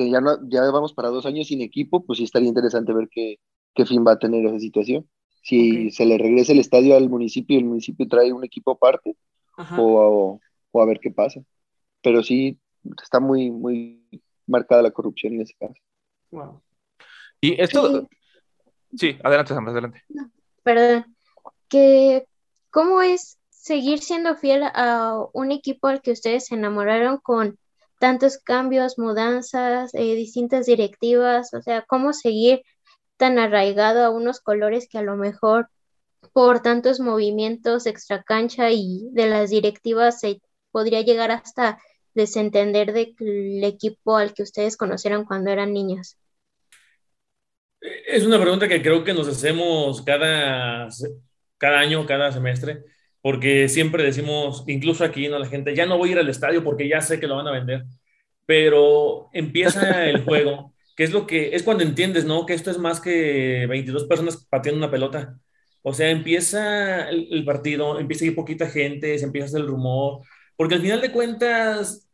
[0.00, 3.08] que ya, no, ya vamos para dos años sin equipo, pues sí estaría interesante ver
[3.10, 3.38] qué,
[3.74, 5.06] qué fin va a tener esa situación.
[5.42, 9.16] Si se le regresa el estadio al municipio y el municipio trae un equipo aparte,
[9.76, 10.40] o,
[10.72, 11.42] o, a ver qué pasa.
[12.02, 12.58] Pero sí,
[13.02, 14.02] está muy, muy
[14.46, 15.74] marcada la corrupción en ese caso.
[16.30, 16.62] Wow.
[17.42, 18.08] Y esto...
[18.96, 20.02] Sí, adelante, Sandra, adelante.
[20.62, 21.14] perdón.
[21.68, 22.26] Que,
[22.70, 27.58] ¿Cómo es seguir siendo fiel a un equipo al que ustedes se enamoraron con
[28.00, 32.62] tantos cambios, mudanzas, eh, distintas directivas, o sea, cómo seguir
[33.18, 35.68] tan arraigado a unos colores que a lo mejor
[36.32, 40.40] por tantos movimientos extra cancha y de las directivas se
[40.72, 41.78] podría llegar hasta
[42.14, 46.16] desentender del equipo al que ustedes conocieron cuando eran niños.
[47.80, 50.88] Es una pregunta que creo que nos hacemos cada,
[51.58, 52.82] cada año, cada semestre
[53.22, 55.38] porque siempre decimos, incluso aquí, ¿no?
[55.38, 57.48] La gente, ya no voy a ir al estadio porque ya sé que lo van
[57.48, 57.84] a vender,
[58.46, 62.46] pero empieza el juego, que es lo que, es cuando entiendes, ¿no?
[62.46, 65.38] Que esto es más que 22 personas pateando una pelota.
[65.82, 70.20] O sea, empieza el, partido, empieza a ir poquita gente, se empieza el rumor,
[70.56, 72.10] porque al final de cuentas,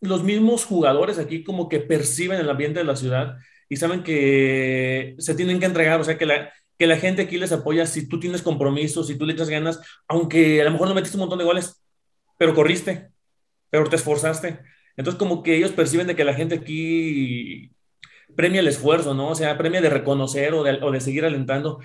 [0.00, 3.36] los mismos jugadores aquí como que perciben el ambiente de la ciudad
[3.68, 7.38] y saben que se tienen que entregar, o sea, que la, que la gente aquí
[7.38, 10.88] les apoya si tú tienes compromisos, si tú le echas ganas, aunque a lo mejor
[10.88, 11.82] no metiste un montón de goles,
[12.38, 13.10] pero corriste,
[13.70, 14.60] pero te esforzaste.
[14.96, 17.72] Entonces como que ellos perciben de que la gente aquí
[18.36, 19.30] premia el esfuerzo, ¿no?
[19.30, 21.80] O sea, premia de reconocer o de, seguir alentando.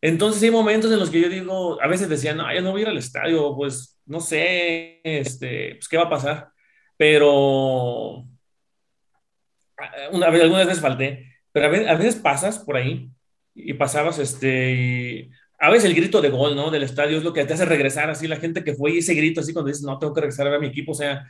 [0.00, 2.82] Entonces hay momentos en los que yo digo, a veces decían, no, yo no voy
[2.82, 6.50] a ir al estadio, pues no sé, este, pues qué va a pasar.
[6.96, 8.24] Pero
[10.12, 13.10] una, algunas veces falté, pero a veces pasas por ahí
[13.58, 16.70] y pasabas, este, a veces el grito de gol, ¿no?
[16.70, 19.14] Del estadio es lo que te hace regresar, así la gente que fue y ese
[19.14, 21.26] grito así cuando dices, no, tengo que regresar a ver a mi equipo, o sea,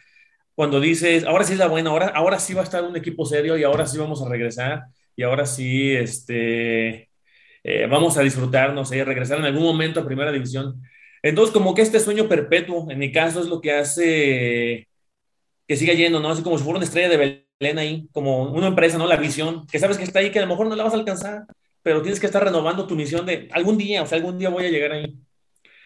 [0.55, 3.25] cuando dices, ahora sí es la buena, ahora, ahora sí va a estar un equipo
[3.25, 4.85] serio y ahora sí vamos a regresar
[5.17, 7.09] y ahora sí, este,
[7.65, 10.83] eh, vamos a disfrutar, no sé, regresar en algún momento a primera división.
[11.23, 14.89] Entonces, como que este sueño perpetuo, en mi caso, es lo que hace
[15.67, 16.31] que siga yendo, ¿no?
[16.31, 19.07] Así como si fuera una estrella de Belén ahí, como una empresa, ¿no?
[19.07, 20.97] La visión, que sabes que está ahí, que a lo mejor no la vas a
[20.97, 21.45] alcanzar,
[21.89, 24.67] pero tienes que estar renovando tu misión de algún día, o sea, algún día voy
[24.67, 25.17] a llegar ahí.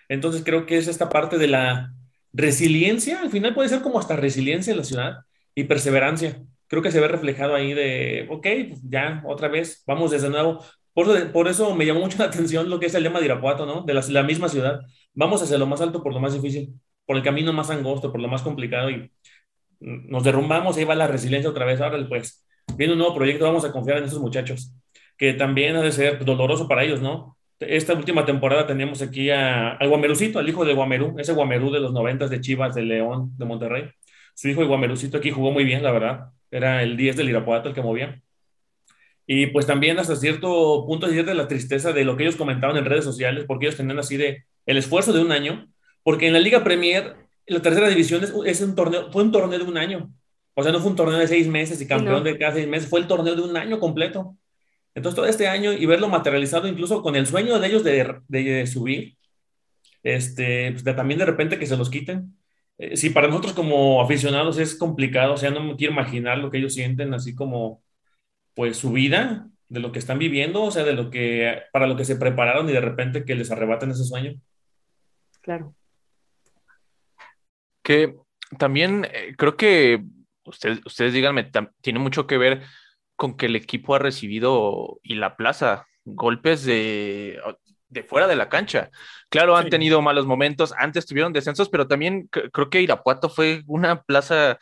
[0.09, 1.95] Entonces creo que es esta parte de la
[2.33, 5.19] resiliencia, al final puede ser como hasta resiliencia en la ciudad
[5.55, 6.43] y perseverancia.
[6.67, 10.65] Creo que se ve reflejado ahí de, ok, pues ya, otra vez, vamos desde nuevo.
[10.93, 13.83] Por, eso me llamó mucho la atención lo que es el lema de Irapuato, ¿no?
[13.83, 14.81] De la, la misma ciudad.
[15.15, 18.21] Vamos hacia lo más alto por lo más difícil, por el camino más angosto, por
[18.21, 19.09] lo más complicado y
[19.79, 21.81] nos derrumbamos, ahí va la resiliencia otra vez.
[21.81, 22.45] Ahora, pues,
[22.77, 24.75] viene un nuevo proyecto, vamos a confiar en esos muchachos.
[25.17, 27.37] Que también ha de ser doloroso para ellos, ¿no?
[27.61, 31.81] Esta última temporada teníamos aquí a, al Guamerucito, al hijo de Guamerú, ese Guamerú de
[31.81, 33.91] los noventas de Chivas, de León, de Monterrey.
[34.35, 36.31] Su hijo Guamerucito aquí jugó muy bien, la verdad.
[36.51, 38.21] Era el 10 del Irapuato el que movía.
[39.27, 42.85] Y pues también hasta cierto punto de la tristeza de lo que ellos comentaban en
[42.85, 45.69] redes sociales, porque ellos tenían así de el esfuerzo de un año,
[46.03, 49.65] porque en la Liga Premier, la tercera división es, un torneo, fue un torneo de
[49.65, 50.13] un año.
[50.55, 52.89] O sea, no fue un torneo de seis meses y campeón de cada seis meses,
[52.89, 54.37] fue el torneo de un año completo.
[54.95, 58.67] Entonces, todo este año y verlo materializado incluso con el sueño de ellos de, de,
[58.67, 59.17] subir,
[60.03, 62.37] este, pues, también de repente que se los quiten.
[62.79, 66.51] Eh, sí, para nosotros como aficionados es complicado, o sea, no me quiero imaginar lo
[66.51, 67.83] que ellos sienten, así como,
[68.55, 71.97] pues, su vida, de lo que están viviendo, o sea, de lo que, para lo
[71.97, 74.35] que se prepararon y de repente que les arrebatan ese sueño.
[75.41, 75.75] Claro.
[77.83, 78.15] Que
[78.59, 80.05] también eh, creo que
[80.45, 81.51] ustedes, ustedes díganme,
[81.81, 82.63] tiene mucho que ver
[83.23, 87.41] con que el equipo ha recibido y la plaza golpes de,
[87.89, 88.91] de fuera de la cancha.
[89.29, 94.03] Claro, han tenido malos momentos, antes tuvieron descensos, pero también creo que Irapuato fue una
[94.03, 94.59] plaza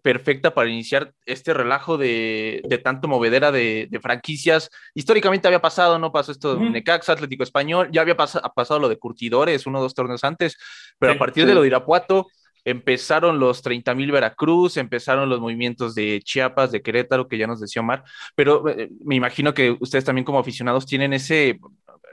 [0.00, 4.70] perfecta para iniciar este relajo de, tanto movedera de, franquicias.
[4.94, 8.98] Históricamente había pasado, no pasó esto de Necaxa, Atlético Español, ya había pasado lo de
[8.98, 10.56] Curtidores uno o dos torneos antes,
[10.98, 12.28] pero a partir de lo de Irapuato,
[12.64, 17.60] empezaron los 30 mil Veracruz, empezaron los movimientos de Chiapas, de Querétaro, que ya nos
[17.60, 21.58] decía Omar, pero eh, me imagino que ustedes también como aficionados tienen ese,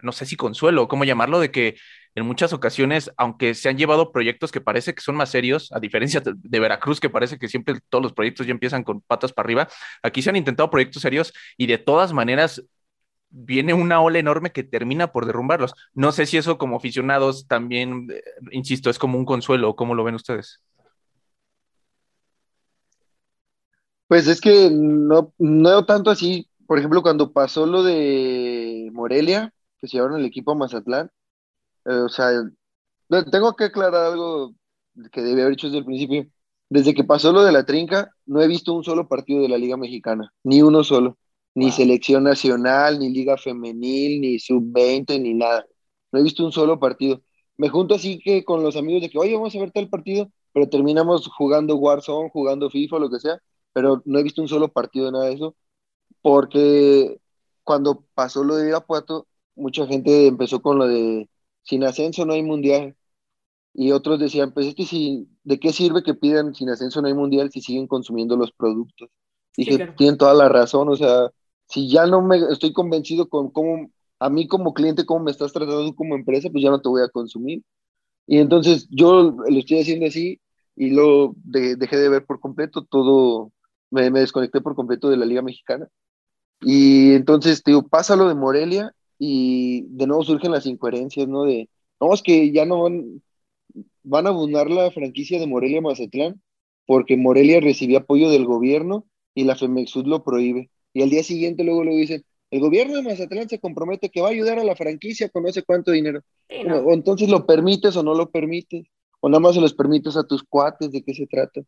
[0.02, 1.76] no sé si consuelo, cómo llamarlo, de que
[2.16, 5.80] en muchas ocasiones, aunque se han llevado proyectos que parece que son más serios, a
[5.80, 9.48] diferencia de Veracruz, que parece que siempre todos los proyectos ya empiezan con patas para
[9.48, 9.68] arriba,
[10.02, 12.64] aquí se han intentado proyectos serios y de todas maneras
[13.36, 15.74] viene una ola enorme que termina por derrumbarlos.
[15.94, 20.04] No sé si eso como aficionados también, eh, insisto, es como un consuelo, ¿cómo lo
[20.04, 20.62] ven ustedes?
[24.08, 29.88] Pues es que no, no tanto así, por ejemplo, cuando pasó lo de Morelia, que
[29.88, 31.12] se llevaron el equipo a Mazatlán,
[31.86, 32.30] eh, o sea,
[33.32, 34.54] tengo que aclarar algo
[35.12, 36.28] que debe haber hecho desde el principio.
[36.70, 39.58] Desde que pasó lo de la trinca, no he visto un solo partido de la
[39.58, 41.18] Liga Mexicana, ni uno solo
[41.56, 45.66] ni selección nacional, ni liga femenil, ni sub-20, ni nada.
[46.12, 47.22] No he visto un solo partido.
[47.58, 50.30] Me junto así que con los amigos de que, oye, vamos a ver tal partido,
[50.54, 53.42] pero terminamos jugando Warzone, jugando FIFA, lo que sea,
[53.74, 55.56] pero no he visto un solo partido de nada de eso,
[56.22, 57.20] porque
[57.64, 61.30] cuando pasó lo de Irapuato, mucha gente empezó con lo de,
[61.64, 62.96] sin ascenso no hay mundial,
[63.74, 67.08] y otros decían, pues es que si, ¿de qué sirve que pidan sin ascenso no
[67.08, 69.10] hay mundial si siguen consumiendo los productos?
[69.58, 71.32] Dije, tienen toda la razón, o sea,
[71.68, 75.54] si ya no me estoy convencido con cómo, a mí como cliente, cómo me estás
[75.54, 77.64] tratando como empresa, pues ya no te voy a consumir.
[78.28, 80.40] Y entonces yo lo estoy haciendo así
[80.76, 83.52] y lo dejé de ver por completo, todo,
[83.92, 85.88] me, me, desconecté por completo de la Liga Mexicana.
[86.62, 91.44] Y entonces, digo, pasa lo de Morelia y de nuevo surgen las incoherencias, ¿no?
[91.44, 93.22] De, no, es que ya no van,
[94.04, 96.42] van a abundar la franquicia de Morelia Mazatlán
[96.86, 101.66] porque Morelia recibió apoyo del gobierno y la FEMEXUD lo prohíbe y al día siguiente
[101.66, 104.78] luego lo dicen, el gobierno de Mazatlán se compromete que va a ayudar a la
[104.78, 106.22] franquicia con no sé cuánto dinero.
[106.50, 108.86] o, entonces lo permites o no lo permites,
[109.20, 111.62] o nada más se los permites a tus cuates, ¿de qué se trata?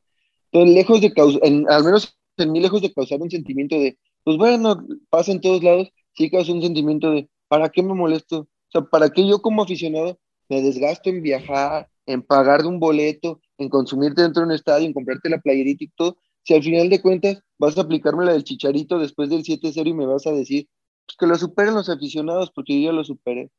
[0.49, 4.37] Entonces, lejos de causar, al menos en mí, lejos de causar un sentimiento de, pues
[4.37, 8.39] bueno, pasa en todos lados, sí causa un sentimiento de, ¿para qué me molesto?
[8.39, 12.79] O sea, ¿para qué yo como aficionado me desgasto en viajar, en pagar de un
[12.79, 16.63] boleto, en consumirte dentro de un estadio, en comprarte la playerita y todo, si al
[16.63, 20.25] final de cuentas vas a aplicarme la del chicharito después del 7-0 y me vas
[20.27, 20.69] a decir
[21.05, 23.51] pues, que lo superen los aficionados, porque yo ya lo superé.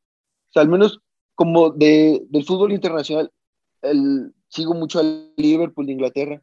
[0.49, 0.99] O sea, al menos
[1.35, 3.31] como de, del fútbol internacional,
[3.83, 6.41] el, sigo mucho al Liverpool de Inglaterra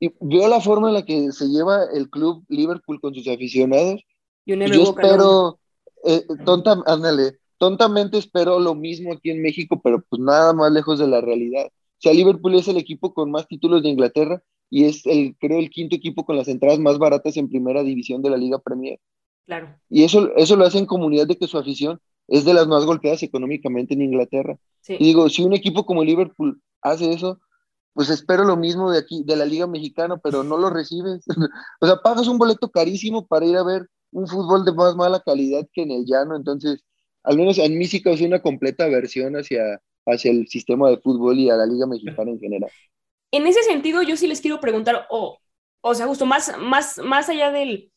[0.00, 4.02] y veo la forma en la que se lleva el club Liverpool con sus aficionados.
[4.46, 5.60] yo espero,
[6.04, 10.98] eh, tonta, ándale, tontamente espero lo mismo aquí en México, pero pues nada más lejos
[10.98, 11.66] de la realidad.
[11.66, 15.58] O sea, Liverpool es el equipo con más títulos de Inglaterra y es el, creo,
[15.58, 18.98] el quinto equipo con las entradas más baratas en primera división de la Liga Premier.
[19.46, 19.78] Claro.
[19.88, 22.84] Y eso, eso lo hace en comunidad de que su afición es de las más
[22.84, 24.58] golpeadas económicamente en Inglaterra.
[24.88, 27.40] Y digo, si un equipo como Liverpool hace eso,
[27.92, 31.24] pues espero lo mismo de aquí, de la Liga Mexicana, pero no lo recibes.
[31.80, 35.20] o sea, pagas un boleto carísimo para ir a ver un fútbol de más mala
[35.20, 36.84] calidad que en el llano, entonces,
[37.22, 41.38] al menos en mí sí causó una completa aversión hacia, hacia el sistema de fútbol
[41.38, 42.70] y a la Liga Mexicana en general
[43.36, 45.38] en ese sentido, yo sí les quiero preguntar, o,
[45.80, 47.90] o sea, justo más, más, más allá del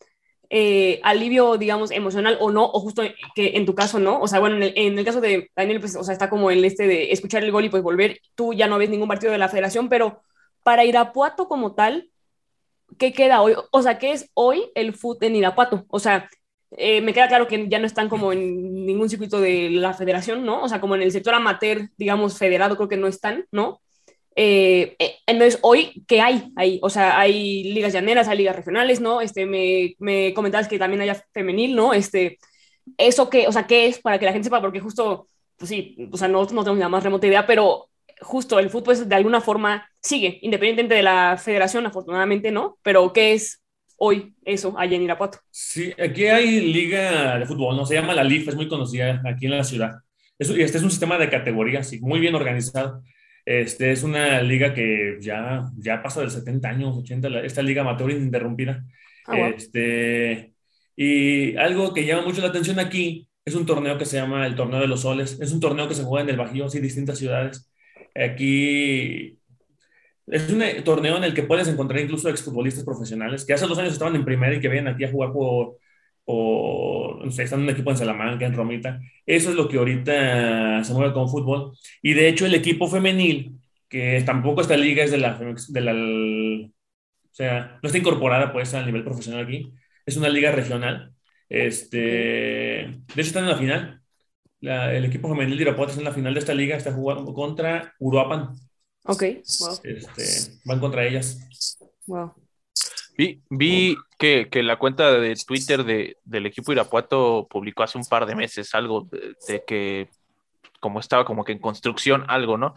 [0.49, 3.03] eh, alivio, digamos, emocional o no, o justo
[3.35, 6.03] que en tu caso no, o sea, bueno, en el, caso de Daniel, pues, o
[6.03, 8.77] sea, está como el este de escuchar el gol y pues volver, tú ya no
[8.77, 10.21] ves ningún partido de la federación, pero
[10.63, 12.09] para Irapuato como tal,
[12.97, 13.55] ¿qué queda hoy?
[13.71, 15.85] O sea, ¿qué es hoy el fútbol en Irapuato?
[15.89, 16.29] O sea,
[16.71, 20.45] eh, me queda claro que ya no están como en ningún circuito de la federación,
[20.45, 20.63] ¿no?
[20.63, 23.81] O sea, como en el sector amateur, digamos, federado, creo que no están, ¿no?
[24.39, 26.79] Eh, eh, entonces, hoy, ¿qué hay ahí?
[26.83, 29.19] O sea, hay ligas llaneras, hay ligas regionales, ¿no?
[29.19, 31.91] Este, me, me comentabas que también haya femenil, ¿no?
[31.91, 32.37] Este,
[32.99, 34.61] ¿Eso qué, o sea, qué es para que la gente sepa?
[34.61, 37.89] Porque justo, pues sí, o sea, no, no tengo la más remota idea, pero
[38.21, 42.77] justo el fútbol de alguna forma sigue, independientemente de la federación, afortunadamente, ¿no?
[42.83, 43.63] Pero ¿qué es
[43.97, 45.39] hoy eso allá en Irapuato?
[45.49, 47.87] Sí, aquí hay liga de fútbol, ¿no?
[47.87, 49.95] Se llama la LIF, es muy conocida aquí en la ciudad.
[50.37, 53.01] y este es un sistema de categorías, sí, muy bien organizado.
[53.47, 58.11] Este es una liga que ya, ya pasa de 70 años, 80, esta liga amateur
[58.11, 58.83] ininterrumpida.
[59.25, 60.53] Ah, este,
[60.97, 64.55] y algo que llama mucho la atención aquí es un torneo que se llama el
[64.55, 65.39] Torneo de los Soles.
[65.39, 67.71] Es un torneo que se juega en el Bajío, sí, distintas ciudades.
[68.13, 69.39] Aquí
[70.25, 73.77] es un eh, torneo en el que puedes encontrar incluso exfutbolistas profesionales que hace dos
[73.77, 75.77] años estaban en primera y que vienen aquí a jugar por,
[76.27, 78.99] no sé, están en un equipo en Salamanca, en Romita.
[79.25, 81.77] Eso es lo que ahorita se mueve con fútbol.
[82.01, 83.59] Y de hecho el equipo femenil,
[83.89, 88.73] que tampoco esta liga es de la, de la o sea, no está incorporada pues
[88.73, 89.71] al nivel profesional aquí,
[90.05, 91.13] es una liga regional.
[91.49, 94.01] Este, de hecho están en la final.
[94.61, 97.93] el equipo femenil de Irapuato está en la final de esta liga, está jugando contra
[97.99, 98.55] Uruapan.
[99.03, 99.23] Ok,
[99.59, 99.79] wow.
[99.83, 101.87] Este, van contra ellas.
[102.05, 102.33] Wow.
[103.17, 108.05] Vi, vi que, que, la cuenta de Twitter de, del equipo Irapuato publicó hace un
[108.05, 109.09] par de meses algo
[109.47, 110.09] de, que
[110.79, 112.75] como estaba como que en construcción algo, ¿no?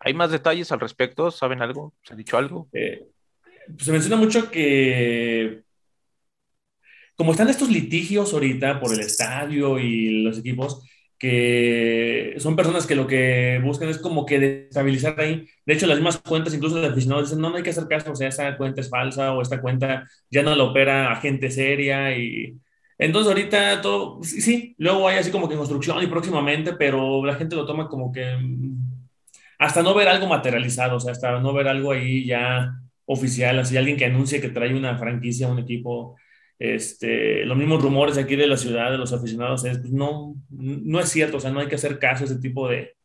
[0.00, 1.30] ¿Hay más detalles al respecto?
[1.30, 1.94] ¿Saben algo?
[2.02, 2.68] ¿Se ha dicho algo?
[2.74, 3.06] Eh,
[3.66, 5.62] pues se menciona mucho que
[7.16, 10.82] como están estos litigios ahorita por el estadio y los equipos,
[11.24, 15.48] que son personas que lo que buscan es como que destabilizar ahí.
[15.64, 18.12] De hecho, las mismas cuentas, incluso de aficionados, dicen, no, no hay que hacer caso,
[18.12, 22.14] o sea, esta cuenta es falsa o esta cuenta ya no la opera agente seria
[22.14, 22.58] y...
[22.98, 27.56] Entonces ahorita todo, sí, luego hay así como que construcción y próximamente, pero la gente
[27.56, 29.06] lo toma como que mm,
[29.58, 32.70] hasta no ver algo materializado, o sea, hasta no ver algo ahí ya
[33.06, 36.16] oficial, así alguien que anuncie que trae una franquicia, un equipo,
[36.58, 41.00] este, los mismos rumores aquí de la ciudad, de los aficionados, es, pues, no, no
[41.00, 42.96] es cierto, o sea, no hay que hacer caso a ese tipo de,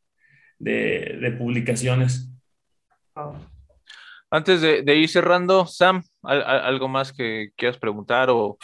[0.59, 2.29] de, publicaciones.
[4.29, 8.57] Antes de, ir cerrando, Sam, ¿algo más que quieras preguntar o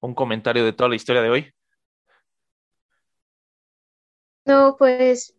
[0.00, 1.54] un comentario de toda la historia de hoy?
[4.44, 5.36] No, pues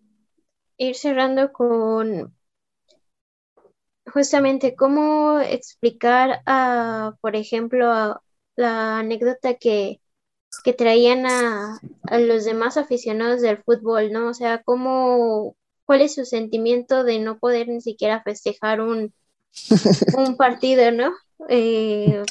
[0.77, 2.33] ir cerrando con
[4.05, 8.21] justamente cómo explicar a, por ejemplo, a,
[8.55, 10.01] la anécdota que,
[10.63, 11.79] que traían a,
[12.19, 14.29] los demás aficionados del fútbol, ¿no?
[14.29, 19.13] O sea, cómo, cuál es su sentimiento de no poder ni siquiera festejar un,
[20.17, 21.13] un partido, ¿no?
[21.49, 22.23] Eh,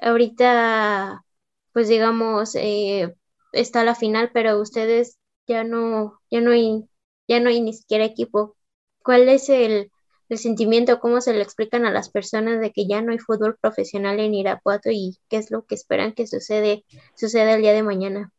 [0.00, 1.24] ahorita,
[1.72, 3.14] pues digamos, eh,
[3.52, 6.84] está la final, pero ustedes ya no, ya no hay,
[7.28, 8.56] ya no hay ni siquiera equipo.
[9.02, 9.91] ¿Cuál es el,
[10.32, 13.56] el sentimiento, cómo se le explican a las personas de que ya no hay fútbol
[13.60, 16.84] profesional en Irapuato y qué es lo que esperan que sucede,
[17.16, 18.32] suceda el día de mañana.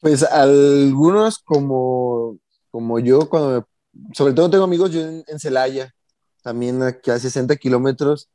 [0.00, 2.38] Pues algunos como,
[2.70, 3.66] como yo, cuando
[4.12, 5.94] sobre todo tengo amigos yo en, Celaya,
[6.42, 8.28] también aquí a 60 kilómetros,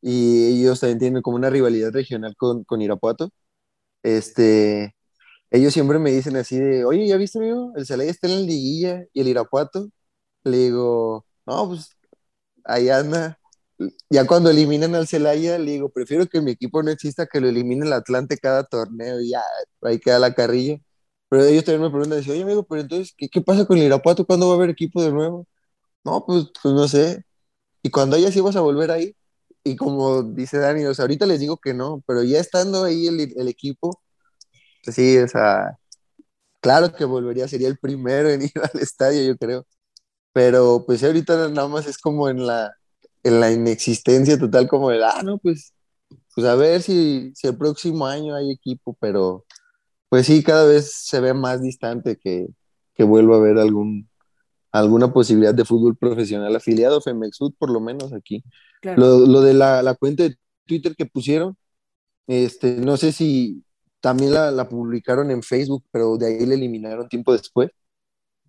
[0.00, 3.30] y ellos también tienen como una rivalidad regional con, con Irapuato.
[4.02, 4.94] Este,
[5.50, 7.72] ellos siempre me dicen así de, oye, ¿ya viste, amigo?
[7.76, 9.90] El Celaya está en la liguilla y el Irapuato
[10.46, 11.90] le digo, no, pues
[12.64, 13.38] ahí anda.
[14.10, 17.48] Ya cuando eliminan al Celaya, le digo, prefiero que mi equipo no exista que lo
[17.48, 19.42] elimine el Atlante cada torneo y ya,
[19.82, 20.78] ahí queda la carrilla.
[21.28, 24.26] Pero ellos también me preguntan, oye amigo, pero entonces, ¿qué, qué pasa con el Irapuato?
[24.26, 25.46] ¿Cuándo va a haber equipo de nuevo?
[26.04, 27.24] No, pues, pues no sé.
[27.82, 29.16] Y cuando haya sí vas a volver ahí.
[29.64, 33.08] Y como dice Dani, o sea, ahorita les digo que no, pero ya estando ahí
[33.08, 34.00] el, el equipo,
[34.84, 35.78] pues sí, o sea,
[36.60, 39.66] claro que volvería, sería el primero en ir al estadio, yo creo
[40.36, 42.76] pero pues ahorita nada más es como en la,
[43.22, 45.72] en la inexistencia total, como de, ah, no, pues,
[46.34, 49.46] pues a ver si, si el próximo año hay equipo, pero
[50.10, 52.48] pues sí, cada vez se ve más distante que,
[52.92, 54.10] que vuelva a haber algún,
[54.72, 58.44] alguna posibilidad de fútbol profesional afiliado, Femexud por lo menos aquí.
[58.82, 61.56] Lo, lo, de la, la, cuenta de Twitter que pusieron,
[62.26, 63.64] este, no sé si
[64.02, 67.70] también la, la publicaron en Facebook, pero de ahí la eliminaron tiempo después.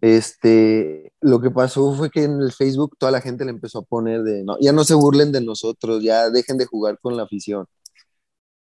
[0.01, 3.83] Este, lo que pasó fue que en el Facebook toda la gente le empezó a
[3.83, 7.23] poner de, no, ya no se burlen de nosotros, ya dejen de jugar con la
[7.23, 7.65] afición.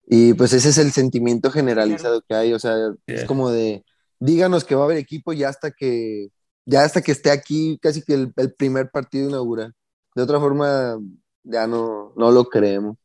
[0.07, 2.75] Y pues ese es el sentimiento generalizado que hay, o sea,
[3.05, 3.86] es como de,
[4.19, 6.30] díganos que va a haber equipo ya hasta que,
[6.65, 9.73] ya hasta que esté aquí casi que el, primer partido inaugural.
[10.15, 10.97] De otra forma,
[11.43, 12.97] ya no, no lo creemos.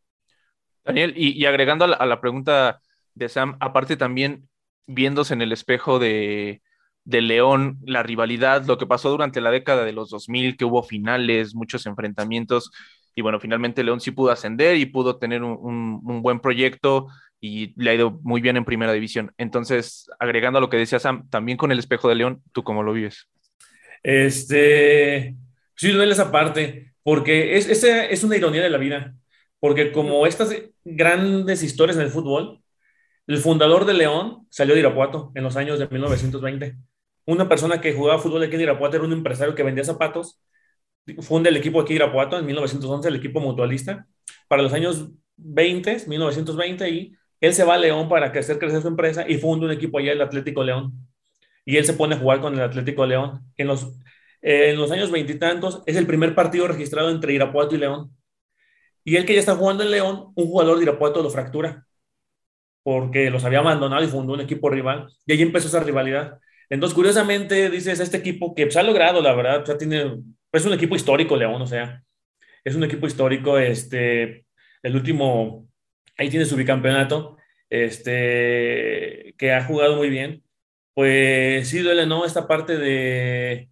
[0.83, 2.81] Daniel, y, agregando a la, pregunta
[3.15, 4.49] de Sam, aparte también
[4.87, 6.63] viéndose en el espejo de,
[7.05, 10.83] de León, la rivalidad, lo que pasó durante la década de los 2000, que hubo
[10.83, 12.71] finales, muchos enfrentamientos,
[13.15, 17.07] y bueno, finalmente León sí pudo ascender y pudo tener un, buen proyecto
[17.41, 19.33] y le ha ido muy bien en primera división.
[19.39, 22.83] Entonces, agregando a lo que decía Sam, también con el espejo de León, ¿tú cómo
[22.83, 23.29] lo vives?
[24.03, 25.37] Este,
[25.77, 29.15] sí, duele esa parte, porque es, es una ironía de la vida,
[29.61, 32.61] porque como estas grandes historias en el fútbol,
[33.27, 36.77] el fundador de León salió de Irapuato en los años de 1920.
[37.27, 40.41] Una persona que jugaba fútbol aquí en Irapuato era un empresario que vendía zapatos.
[41.21, 44.07] Funda el equipo aquí en Irapuato en 1911, el equipo mutualista.
[44.49, 48.89] Para los años 20, 1920, y él se va a León para hacer crecer su
[48.89, 50.93] empresa y funda un equipo allá, el Atlético León.
[51.65, 53.41] Y él se pone a jugar con el Atlético León.
[53.57, 53.85] En los,
[54.43, 58.17] eh, en los años veintitantos es el primer partido registrado entre Irapuato y León.
[59.05, 61.87] Y él que ya está jugando en León, un jugador de Irapuato lo fractura
[62.85, 66.39] porque los había abandonado y fundó un equipo rival, y ahí empezó esa rivalidad.
[66.71, 70.63] Entonces, curiosamente, dices, este equipo que se pues, ha logrado, la verdad, ya tiene, pues,
[70.63, 72.03] es un equipo histórico, León, o sea,
[72.65, 74.47] es un equipo histórico, este,
[74.83, 75.69] el último,
[76.17, 77.37] ahí tiene su bicampeonato,
[77.71, 80.43] este, que ha jugado muy bien,
[80.95, 82.25] pues sí duele, ¿no?
[82.25, 83.69] Esta parte de,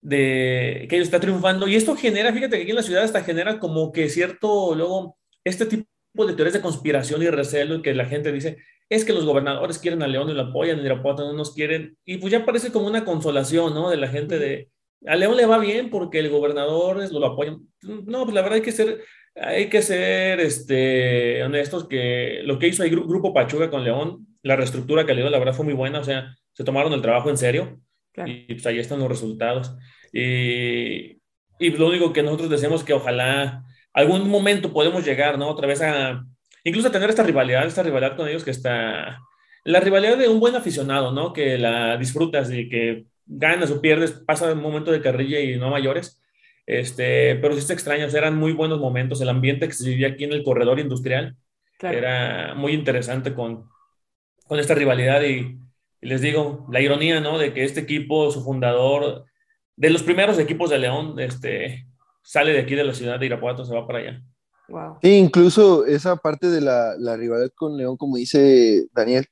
[0.00, 3.22] de que ellos está triunfando, y esto genera, fíjate que aquí en la ciudad hasta
[3.24, 5.86] genera como que cierto, luego, este tipo
[6.26, 8.58] de teorías de conspiración y recelo que la gente dice,
[8.94, 11.96] es que los gobernadores quieren a León y lo apoyan, y Irapuato no nos quieren,
[12.04, 13.90] y pues ya parece como una consolación, ¿no?
[13.90, 14.68] De la gente de,
[15.06, 17.60] a León le va bien porque el gobernador es, lo apoyan.
[17.82, 19.02] No, pues la verdad hay que ser,
[19.34, 24.56] hay que ser este, honestos que lo que hizo el Grupo Pachuca con León, la
[24.56, 27.30] reestructura que le dio, la verdad fue muy buena, o sea, se tomaron el trabajo
[27.30, 27.80] en serio
[28.24, 29.74] y pues ahí están los resultados.
[30.12, 31.20] Y,
[31.58, 35.48] y lo único que nosotros decimos que ojalá algún momento podemos llegar, ¿no?
[35.48, 36.24] Otra vez a,
[36.64, 39.20] incluso tener esta rivalidad, esta rivalidad con ellos que está,
[39.64, 41.32] la rivalidad de un buen aficionado, ¿no?
[41.32, 45.70] Que la disfrutas y que ganas o pierdes, pasa un momento de carrilla y no
[45.70, 46.20] mayores.
[46.66, 50.24] Este, pero sí se extraña, eran muy buenos momentos, el ambiente que se vivía aquí
[50.24, 51.36] en el corredor industrial
[51.80, 53.68] era muy interesante con,
[54.46, 55.58] con esta rivalidad y,
[56.00, 57.36] y, les digo, la ironía, ¿no?
[57.38, 59.26] De que este equipo, su fundador,
[59.76, 61.86] de los primeros equipos de León, este,
[62.22, 64.22] sale de aquí de la ciudad de Irapuato, se va para allá.
[64.68, 64.98] Wow.
[65.02, 69.26] Incluso esa parte de la, la, rivalidad con León, como dice Daniel,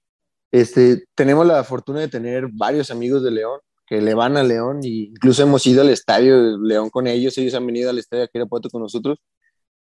[0.50, 4.80] este, tenemos la fortuna de tener varios amigos de León que le van a León
[4.84, 8.24] e incluso hemos ido al estadio de León con ellos, ellos han venido al estadio
[8.24, 9.18] aquí de Irapuato con nosotros.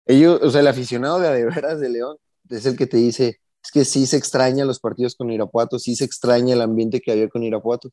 [0.06, 2.16] Ellos, o sea, el aficionado de veras de León
[2.50, 5.96] es el que te dice, es que sí se extraña los partidos con Irapuato, sí
[5.96, 7.90] se extraña el ambiente que había con Irapuato.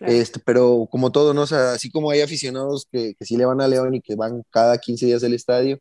[0.00, 1.42] Este, pero como todo, ¿no?
[1.42, 4.16] O sea, así como hay aficionados que, que sí le van a León y que
[4.16, 5.78] van cada 15 días al estadio,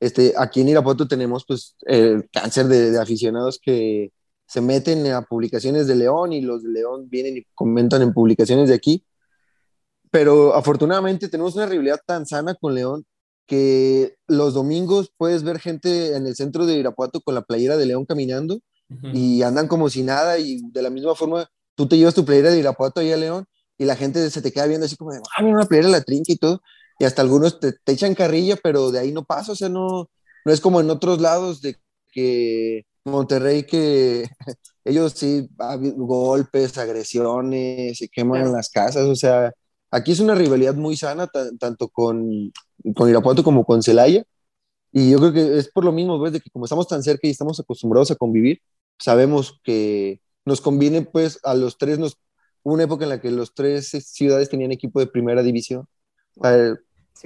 [0.00, 4.12] este, aquí en Irapuato tenemos pues el cáncer de, aficionados que
[4.46, 8.68] se meten a publicaciones de León y los de León vienen y comentan en publicaciones
[8.68, 9.04] de aquí.
[10.10, 13.04] Pero afortunadamente tenemos una rivalidad tan sana con León
[13.46, 17.86] que los domingos puedes ver gente en el centro de Irapuato con la playera de
[17.86, 18.60] León caminando
[19.12, 22.50] y andan como si nada y de la misma forma tú te llevas tu playera
[22.50, 23.46] de Irapuato ahí a León
[23.78, 26.02] y la gente se te queda viendo así como de, ah, mira una playera la
[26.02, 26.62] trinca y todo,
[26.98, 30.08] y hasta algunos te, echan carrilla, pero de ahí no pasa, o sea, no,
[30.44, 31.76] no es como en otros lados de
[32.12, 34.28] que Monterrey que
[34.84, 35.48] ellos sí,
[35.96, 39.52] golpes, agresiones, se queman las casas, o sea,
[39.90, 41.28] aquí es una rivalidad muy sana,
[41.58, 42.52] tanto con,
[42.94, 44.24] con Irapuato como con Celaya,
[44.92, 46.32] y yo creo que es por lo mismo, ¿ves?
[46.32, 48.60] De que como estamos tan cerca y estamos acostumbrados a convivir,
[48.98, 52.16] sabemos que nos conviene, pues, a los tres nos
[52.66, 55.86] Hubo una época en la que los tres ciudades tenían equipo de primera división.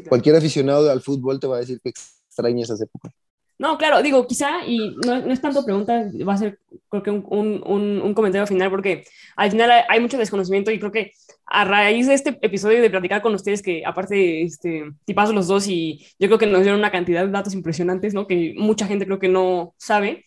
[0.09, 3.13] Cualquier aficionado al fútbol te va a decir que extraña esas épocas.
[3.61, 7.11] No, claro, digo, quizá, y no, no, es tanto pregunta, va a ser creo que
[7.11, 9.05] un, un, un, comentario final, porque
[9.37, 11.13] al final hay, mucho desconocimiento y creo que
[11.45, 15.69] a raíz de este episodio de platicar con ustedes, que aparte, este, tipazos los dos
[15.69, 18.27] y yo creo que nos dieron una cantidad de datos impresionantes, ¿no?
[18.27, 20.25] Que mucha gente creo que no sabe.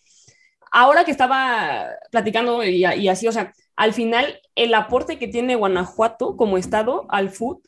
[0.71, 5.55] Ahora que estaba platicando y, y así, o sea, al final el aporte que tiene
[5.55, 7.63] Guanajuato como estado al fútbol,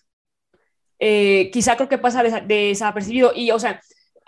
[0.99, 3.31] eh, quizá creo que pasa desapercibido.
[3.35, 3.81] Y, o sea,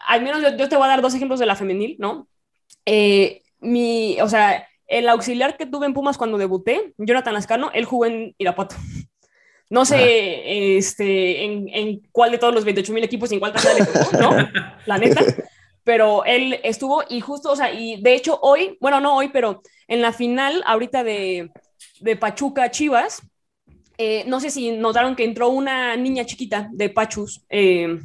[0.07, 2.27] al menos yo, te voy a dar dos ejemplos de la femenil, ¿no?
[2.85, 7.85] Eh, mi, o sea, el auxiliar que tuve en Pumas cuando debuté, Jonathan Lascano, él
[7.85, 8.75] jugó en Irapuato.
[9.69, 14.17] No sé este, en, cuál de todos los 28 mil equipos y en cuál le
[14.17, 14.31] ¿no?
[14.85, 15.21] La neta.
[15.83, 19.61] Pero él estuvo y justo, o sea, y de hecho hoy, bueno, no hoy, pero
[19.89, 21.51] en la final ahorita de,
[21.99, 23.21] de Pachuca Chivas,
[23.97, 27.99] eh, no sé si notaron que entró una niña chiquita de Pachus, eh,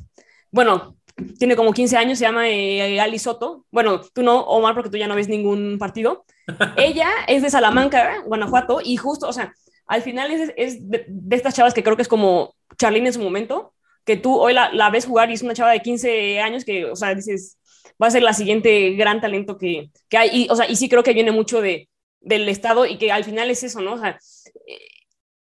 [0.51, 0.97] bueno,
[1.39, 4.97] tiene como 15 años, se llama eh, Ali Soto, bueno, tú no, Omar, porque tú
[4.97, 6.25] ya no ves ningún partido,
[6.77, 9.55] ella es de Salamanca, Guanajuato, y justo, o sea,
[9.87, 13.75] al final es, de, estas chavas que creo que es como Charlene en su momento,
[14.05, 16.87] que tú hoy la, la, ves jugar y es una chava de 15 años que,
[16.87, 17.59] o sea, dices,
[18.03, 20.31] va a ser la siguiente gran talento que, que hay.
[20.33, 21.89] Y, o sea, y sí creo que viene mucho de,
[22.21, 23.95] del Estado y que al final es eso, ¿no?
[23.95, 24.19] O sea,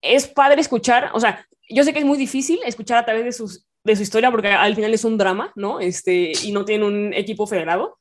[0.03, 3.32] es padre escuchar, o sea, yo sé que es muy difícil escuchar a través de,
[3.32, 5.80] sus, de su historia porque al final es un drama, ¿no?
[5.80, 7.99] Este, y no tiene un equipo federado,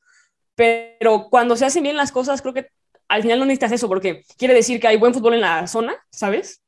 [0.54, 2.68] pero cuando se hacen bien las cosas, creo que
[3.08, 5.96] al final no necesitas eso porque quiere decir que hay buen fútbol en la zona,
[6.10, 6.62] ¿sabes?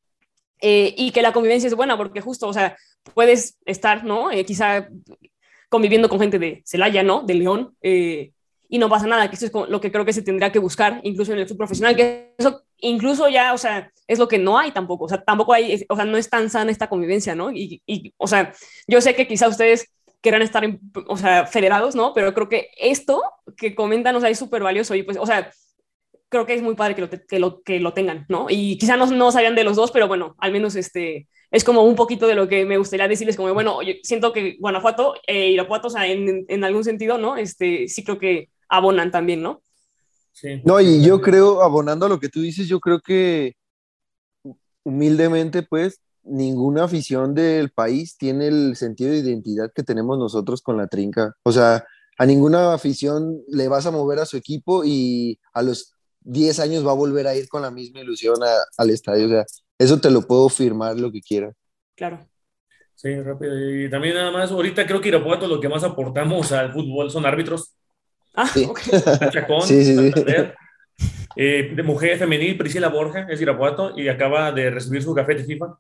[0.61, 2.77] Eh, y que la convivencia es buena porque justo, o sea,
[3.15, 4.31] puedes estar, ¿no?
[4.31, 4.89] Eh, quizá
[5.69, 7.23] conviviendo con gente de Celaya, ¿no?
[7.23, 8.33] De León, eh,
[8.69, 11.01] y no pasa nada, que eso es lo que creo que se tendría que buscar,
[11.03, 14.59] incluso en el fútbol profesional, que eso incluso ya, o sea, es lo que no
[14.59, 17.51] hay tampoco, o sea, tampoco hay, o sea, no es tan sana esta convivencia, ¿no?
[17.53, 18.53] Y, y o sea,
[18.87, 20.65] yo sé que quizá ustedes quieran estar,
[21.07, 22.13] o sea, federados, ¿no?
[22.15, 23.23] Pero creo que esto
[23.57, 25.51] que comentan, o sea, es súper valioso y pues, o sea,
[26.29, 28.47] creo que es muy padre que lo, que lo, que lo tengan, ¿no?
[28.49, 31.83] Y quizá no, no sabían de los dos, pero bueno, al menos este, es como
[31.83, 35.89] un poquito de lo que me gustaría decirles, como, bueno, siento que Guanajuato e Irapuato,
[35.89, 37.37] o sea, en, en, algún sentido, ¿no?
[37.37, 39.63] Este, sí creo que abonan también, ¿no?
[40.33, 40.63] Sí.
[40.65, 43.55] No, y yo creo, abonando a lo que tú dices, yo creo que
[44.83, 50.77] humildemente, pues, ninguna afición del país tiene el sentido de identidad que tenemos nosotros con
[50.77, 51.35] la trinca.
[51.43, 51.85] O sea,
[52.19, 56.87] a ninguna afición le vas a mover a su equipo y a los 10 años
[56.87, 58.37] va a volver a ir con la misma ilusión
[58.77, 59.27] al estadio.
[59.27, 59.45] O sea,
[59.79, 61.53] eso te lo puedo firmar lo que quiera.
[61.97, 62.27] Claro.
[62.95, 63.59] Sí, rápido.
[63.59, 67.25] Y también nada más, ahorita creo que Irapuato lo que más aportamos al fútbol son
[67.25, 67.75] árbitros.
[68.35, 68.69] Ah, sí.
[69.33, 70.25] Chacón, sí, sí, sí.
[71.37, 75.45] Eh, de mujer femenil, Priscila Borja, es Irapuato, y acaba de recibir su café de
[75.45, 75.79] FIFA.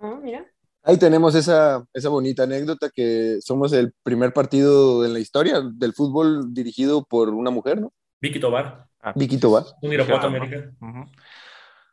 [0.00, 0.44] Ah, mira.
[0.82, 5.92] Ahí tenemos esa, esa bonita anécdota que somos el primer partido en la historia del
[5.92, 7.92] fútbol dirigido por una mujer, ¿no?
[8.20, 8.86] Vicky Tobar.
[9.02, 9.64] Ah, Vicky Tobar.
[9.82, 10.70] Un Irapuato América.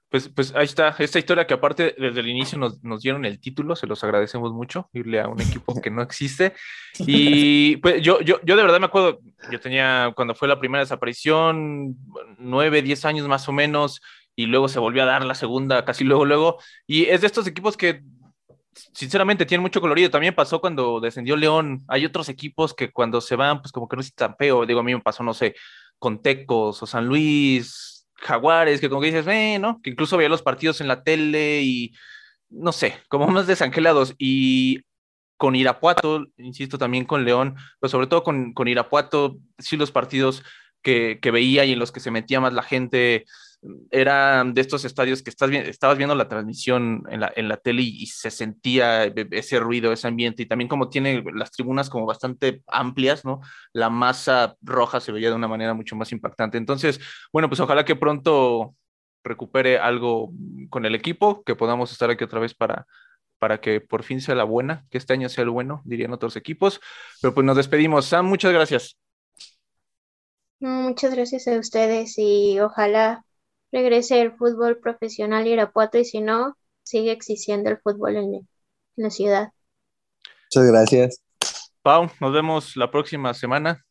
[0.09, 3.41] Pues, pues ahí está, esta historia que aparte desde el inicio nos, nos, dieron el
[3.41, 6.53] título, se los agradecemos mucho, irle a un equipo que no existe.
[6.99, 9.19] Y pues yo, yo, yo de verdad me acuerdo,
[9.51, 11.95] yo tenía, cuando fue la primera desaparición,
[12.39, 14.01] nueve, diez años más o menos,
[14.35, 17.45] y luego se volvió a dar la segunda, casi luego, luego, y es de estos
[17.45, 18.01] equipos que
[18.93, 20.09] sinceramente tienen mucho colorido.
[20.09, 23.95] También pasó cuando descendió León, hay otros equipos que cuando se van, pues como que
[23.95, 25.55] no es tan feo, digo, a mí me pasó, no sé,
[25.99, 29.81] con Tecos o San Luis, Jaguares, que como que dices, eh, ¿no?
[29.81, 31.93] Que incluso veía los partidos en la tele y,
[32.49, 34.15] no sé, como más desangelados.
[34.17, 34.81] Y
[35.37, 40.43] con Irapuato, insisto, también con León, pero sobre todo con, con Irapuato, sí los partidos
[40.81, 43.25] que, que, veía y en los que se metía más la gente,
[43.91, 47.81] era de estos estadios que estás estabas viendo la transmisión en la, en la tele
[47.81, 52.61] y, se sentía ese ruido, ese ambiente, y también como tiene las tribunas como bastante
[52.67, 53.41] amplias, ¿no?
[53.73, 56.57] La masa roja se veía de una manera mucho más impactante.
[56.57, 56.99] Entonces,
[57.33, 58.75] bueno, pues ojalá que pronto
[59.23, 60.31] recupere algo
[60.69, 62.85] con el equipo, que podamos estar aquí otra vez para,
[63.39, 66.35] para que por fin sea la buena, que este año sea el bueno, dirían otros
[66.35, 66.79] equipos.
[67.21, 68.05] Pero pues nos despedimos.
[68.05, 68.97] Sam, muchas gracias.
[70.59, 73.26] Muchas gracias a ustedes y ojalá
[73.71, 78.47] regrese el fútbol profesional Irapuato y si no, sigue existiendo el fútbol en,
[78.95, 79.51] la ciudad.
[80.45, 81.21] Muchas gracias.
[81.81, 83.85] Pau, nos vemos la próxima semana.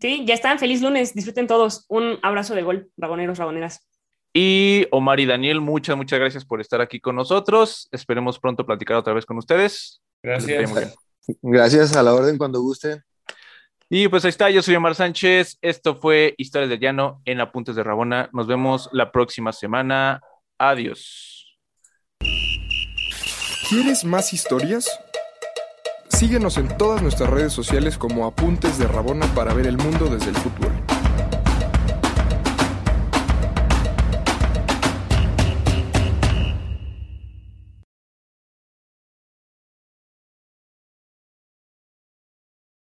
[0.00, 0.58] Sí, ya están.
[0.58, 1.14] Feliz lunes.
[1.14, 1.84] Disfruten todos.
[1.88, 3.86] Un abrazo de gol, raboneros, raboneras.
[4.32, 7.88] Y Omar y Daniel, muchas, muchas gracias por estar aquí con nosotros.
[7.92, 10.02] Esperemos pronto platicar otra vez con ustedes.
[10.22, 10.96] Gracias.
[11.40, 13.02] Gracias a la orden cuando gusten.
[13.90, 15.58] Y pues ahí está, yo soy Omar Sánchez.
[15.60, 18.30] Esto fue Historias de Llano en Apuntes de Rabona.
[18.32, 20.20] Nos vemos la próxima semana.
[20.58, 21.58] Adiós.
[23.68, 24.88] ¿Quieres más historias?
[26.08, 30.30] Síguenos en todas nuestras redes sociales como Apuntes de Rabona para ver el mundo desde
[30.30, 30.93] el fútbol.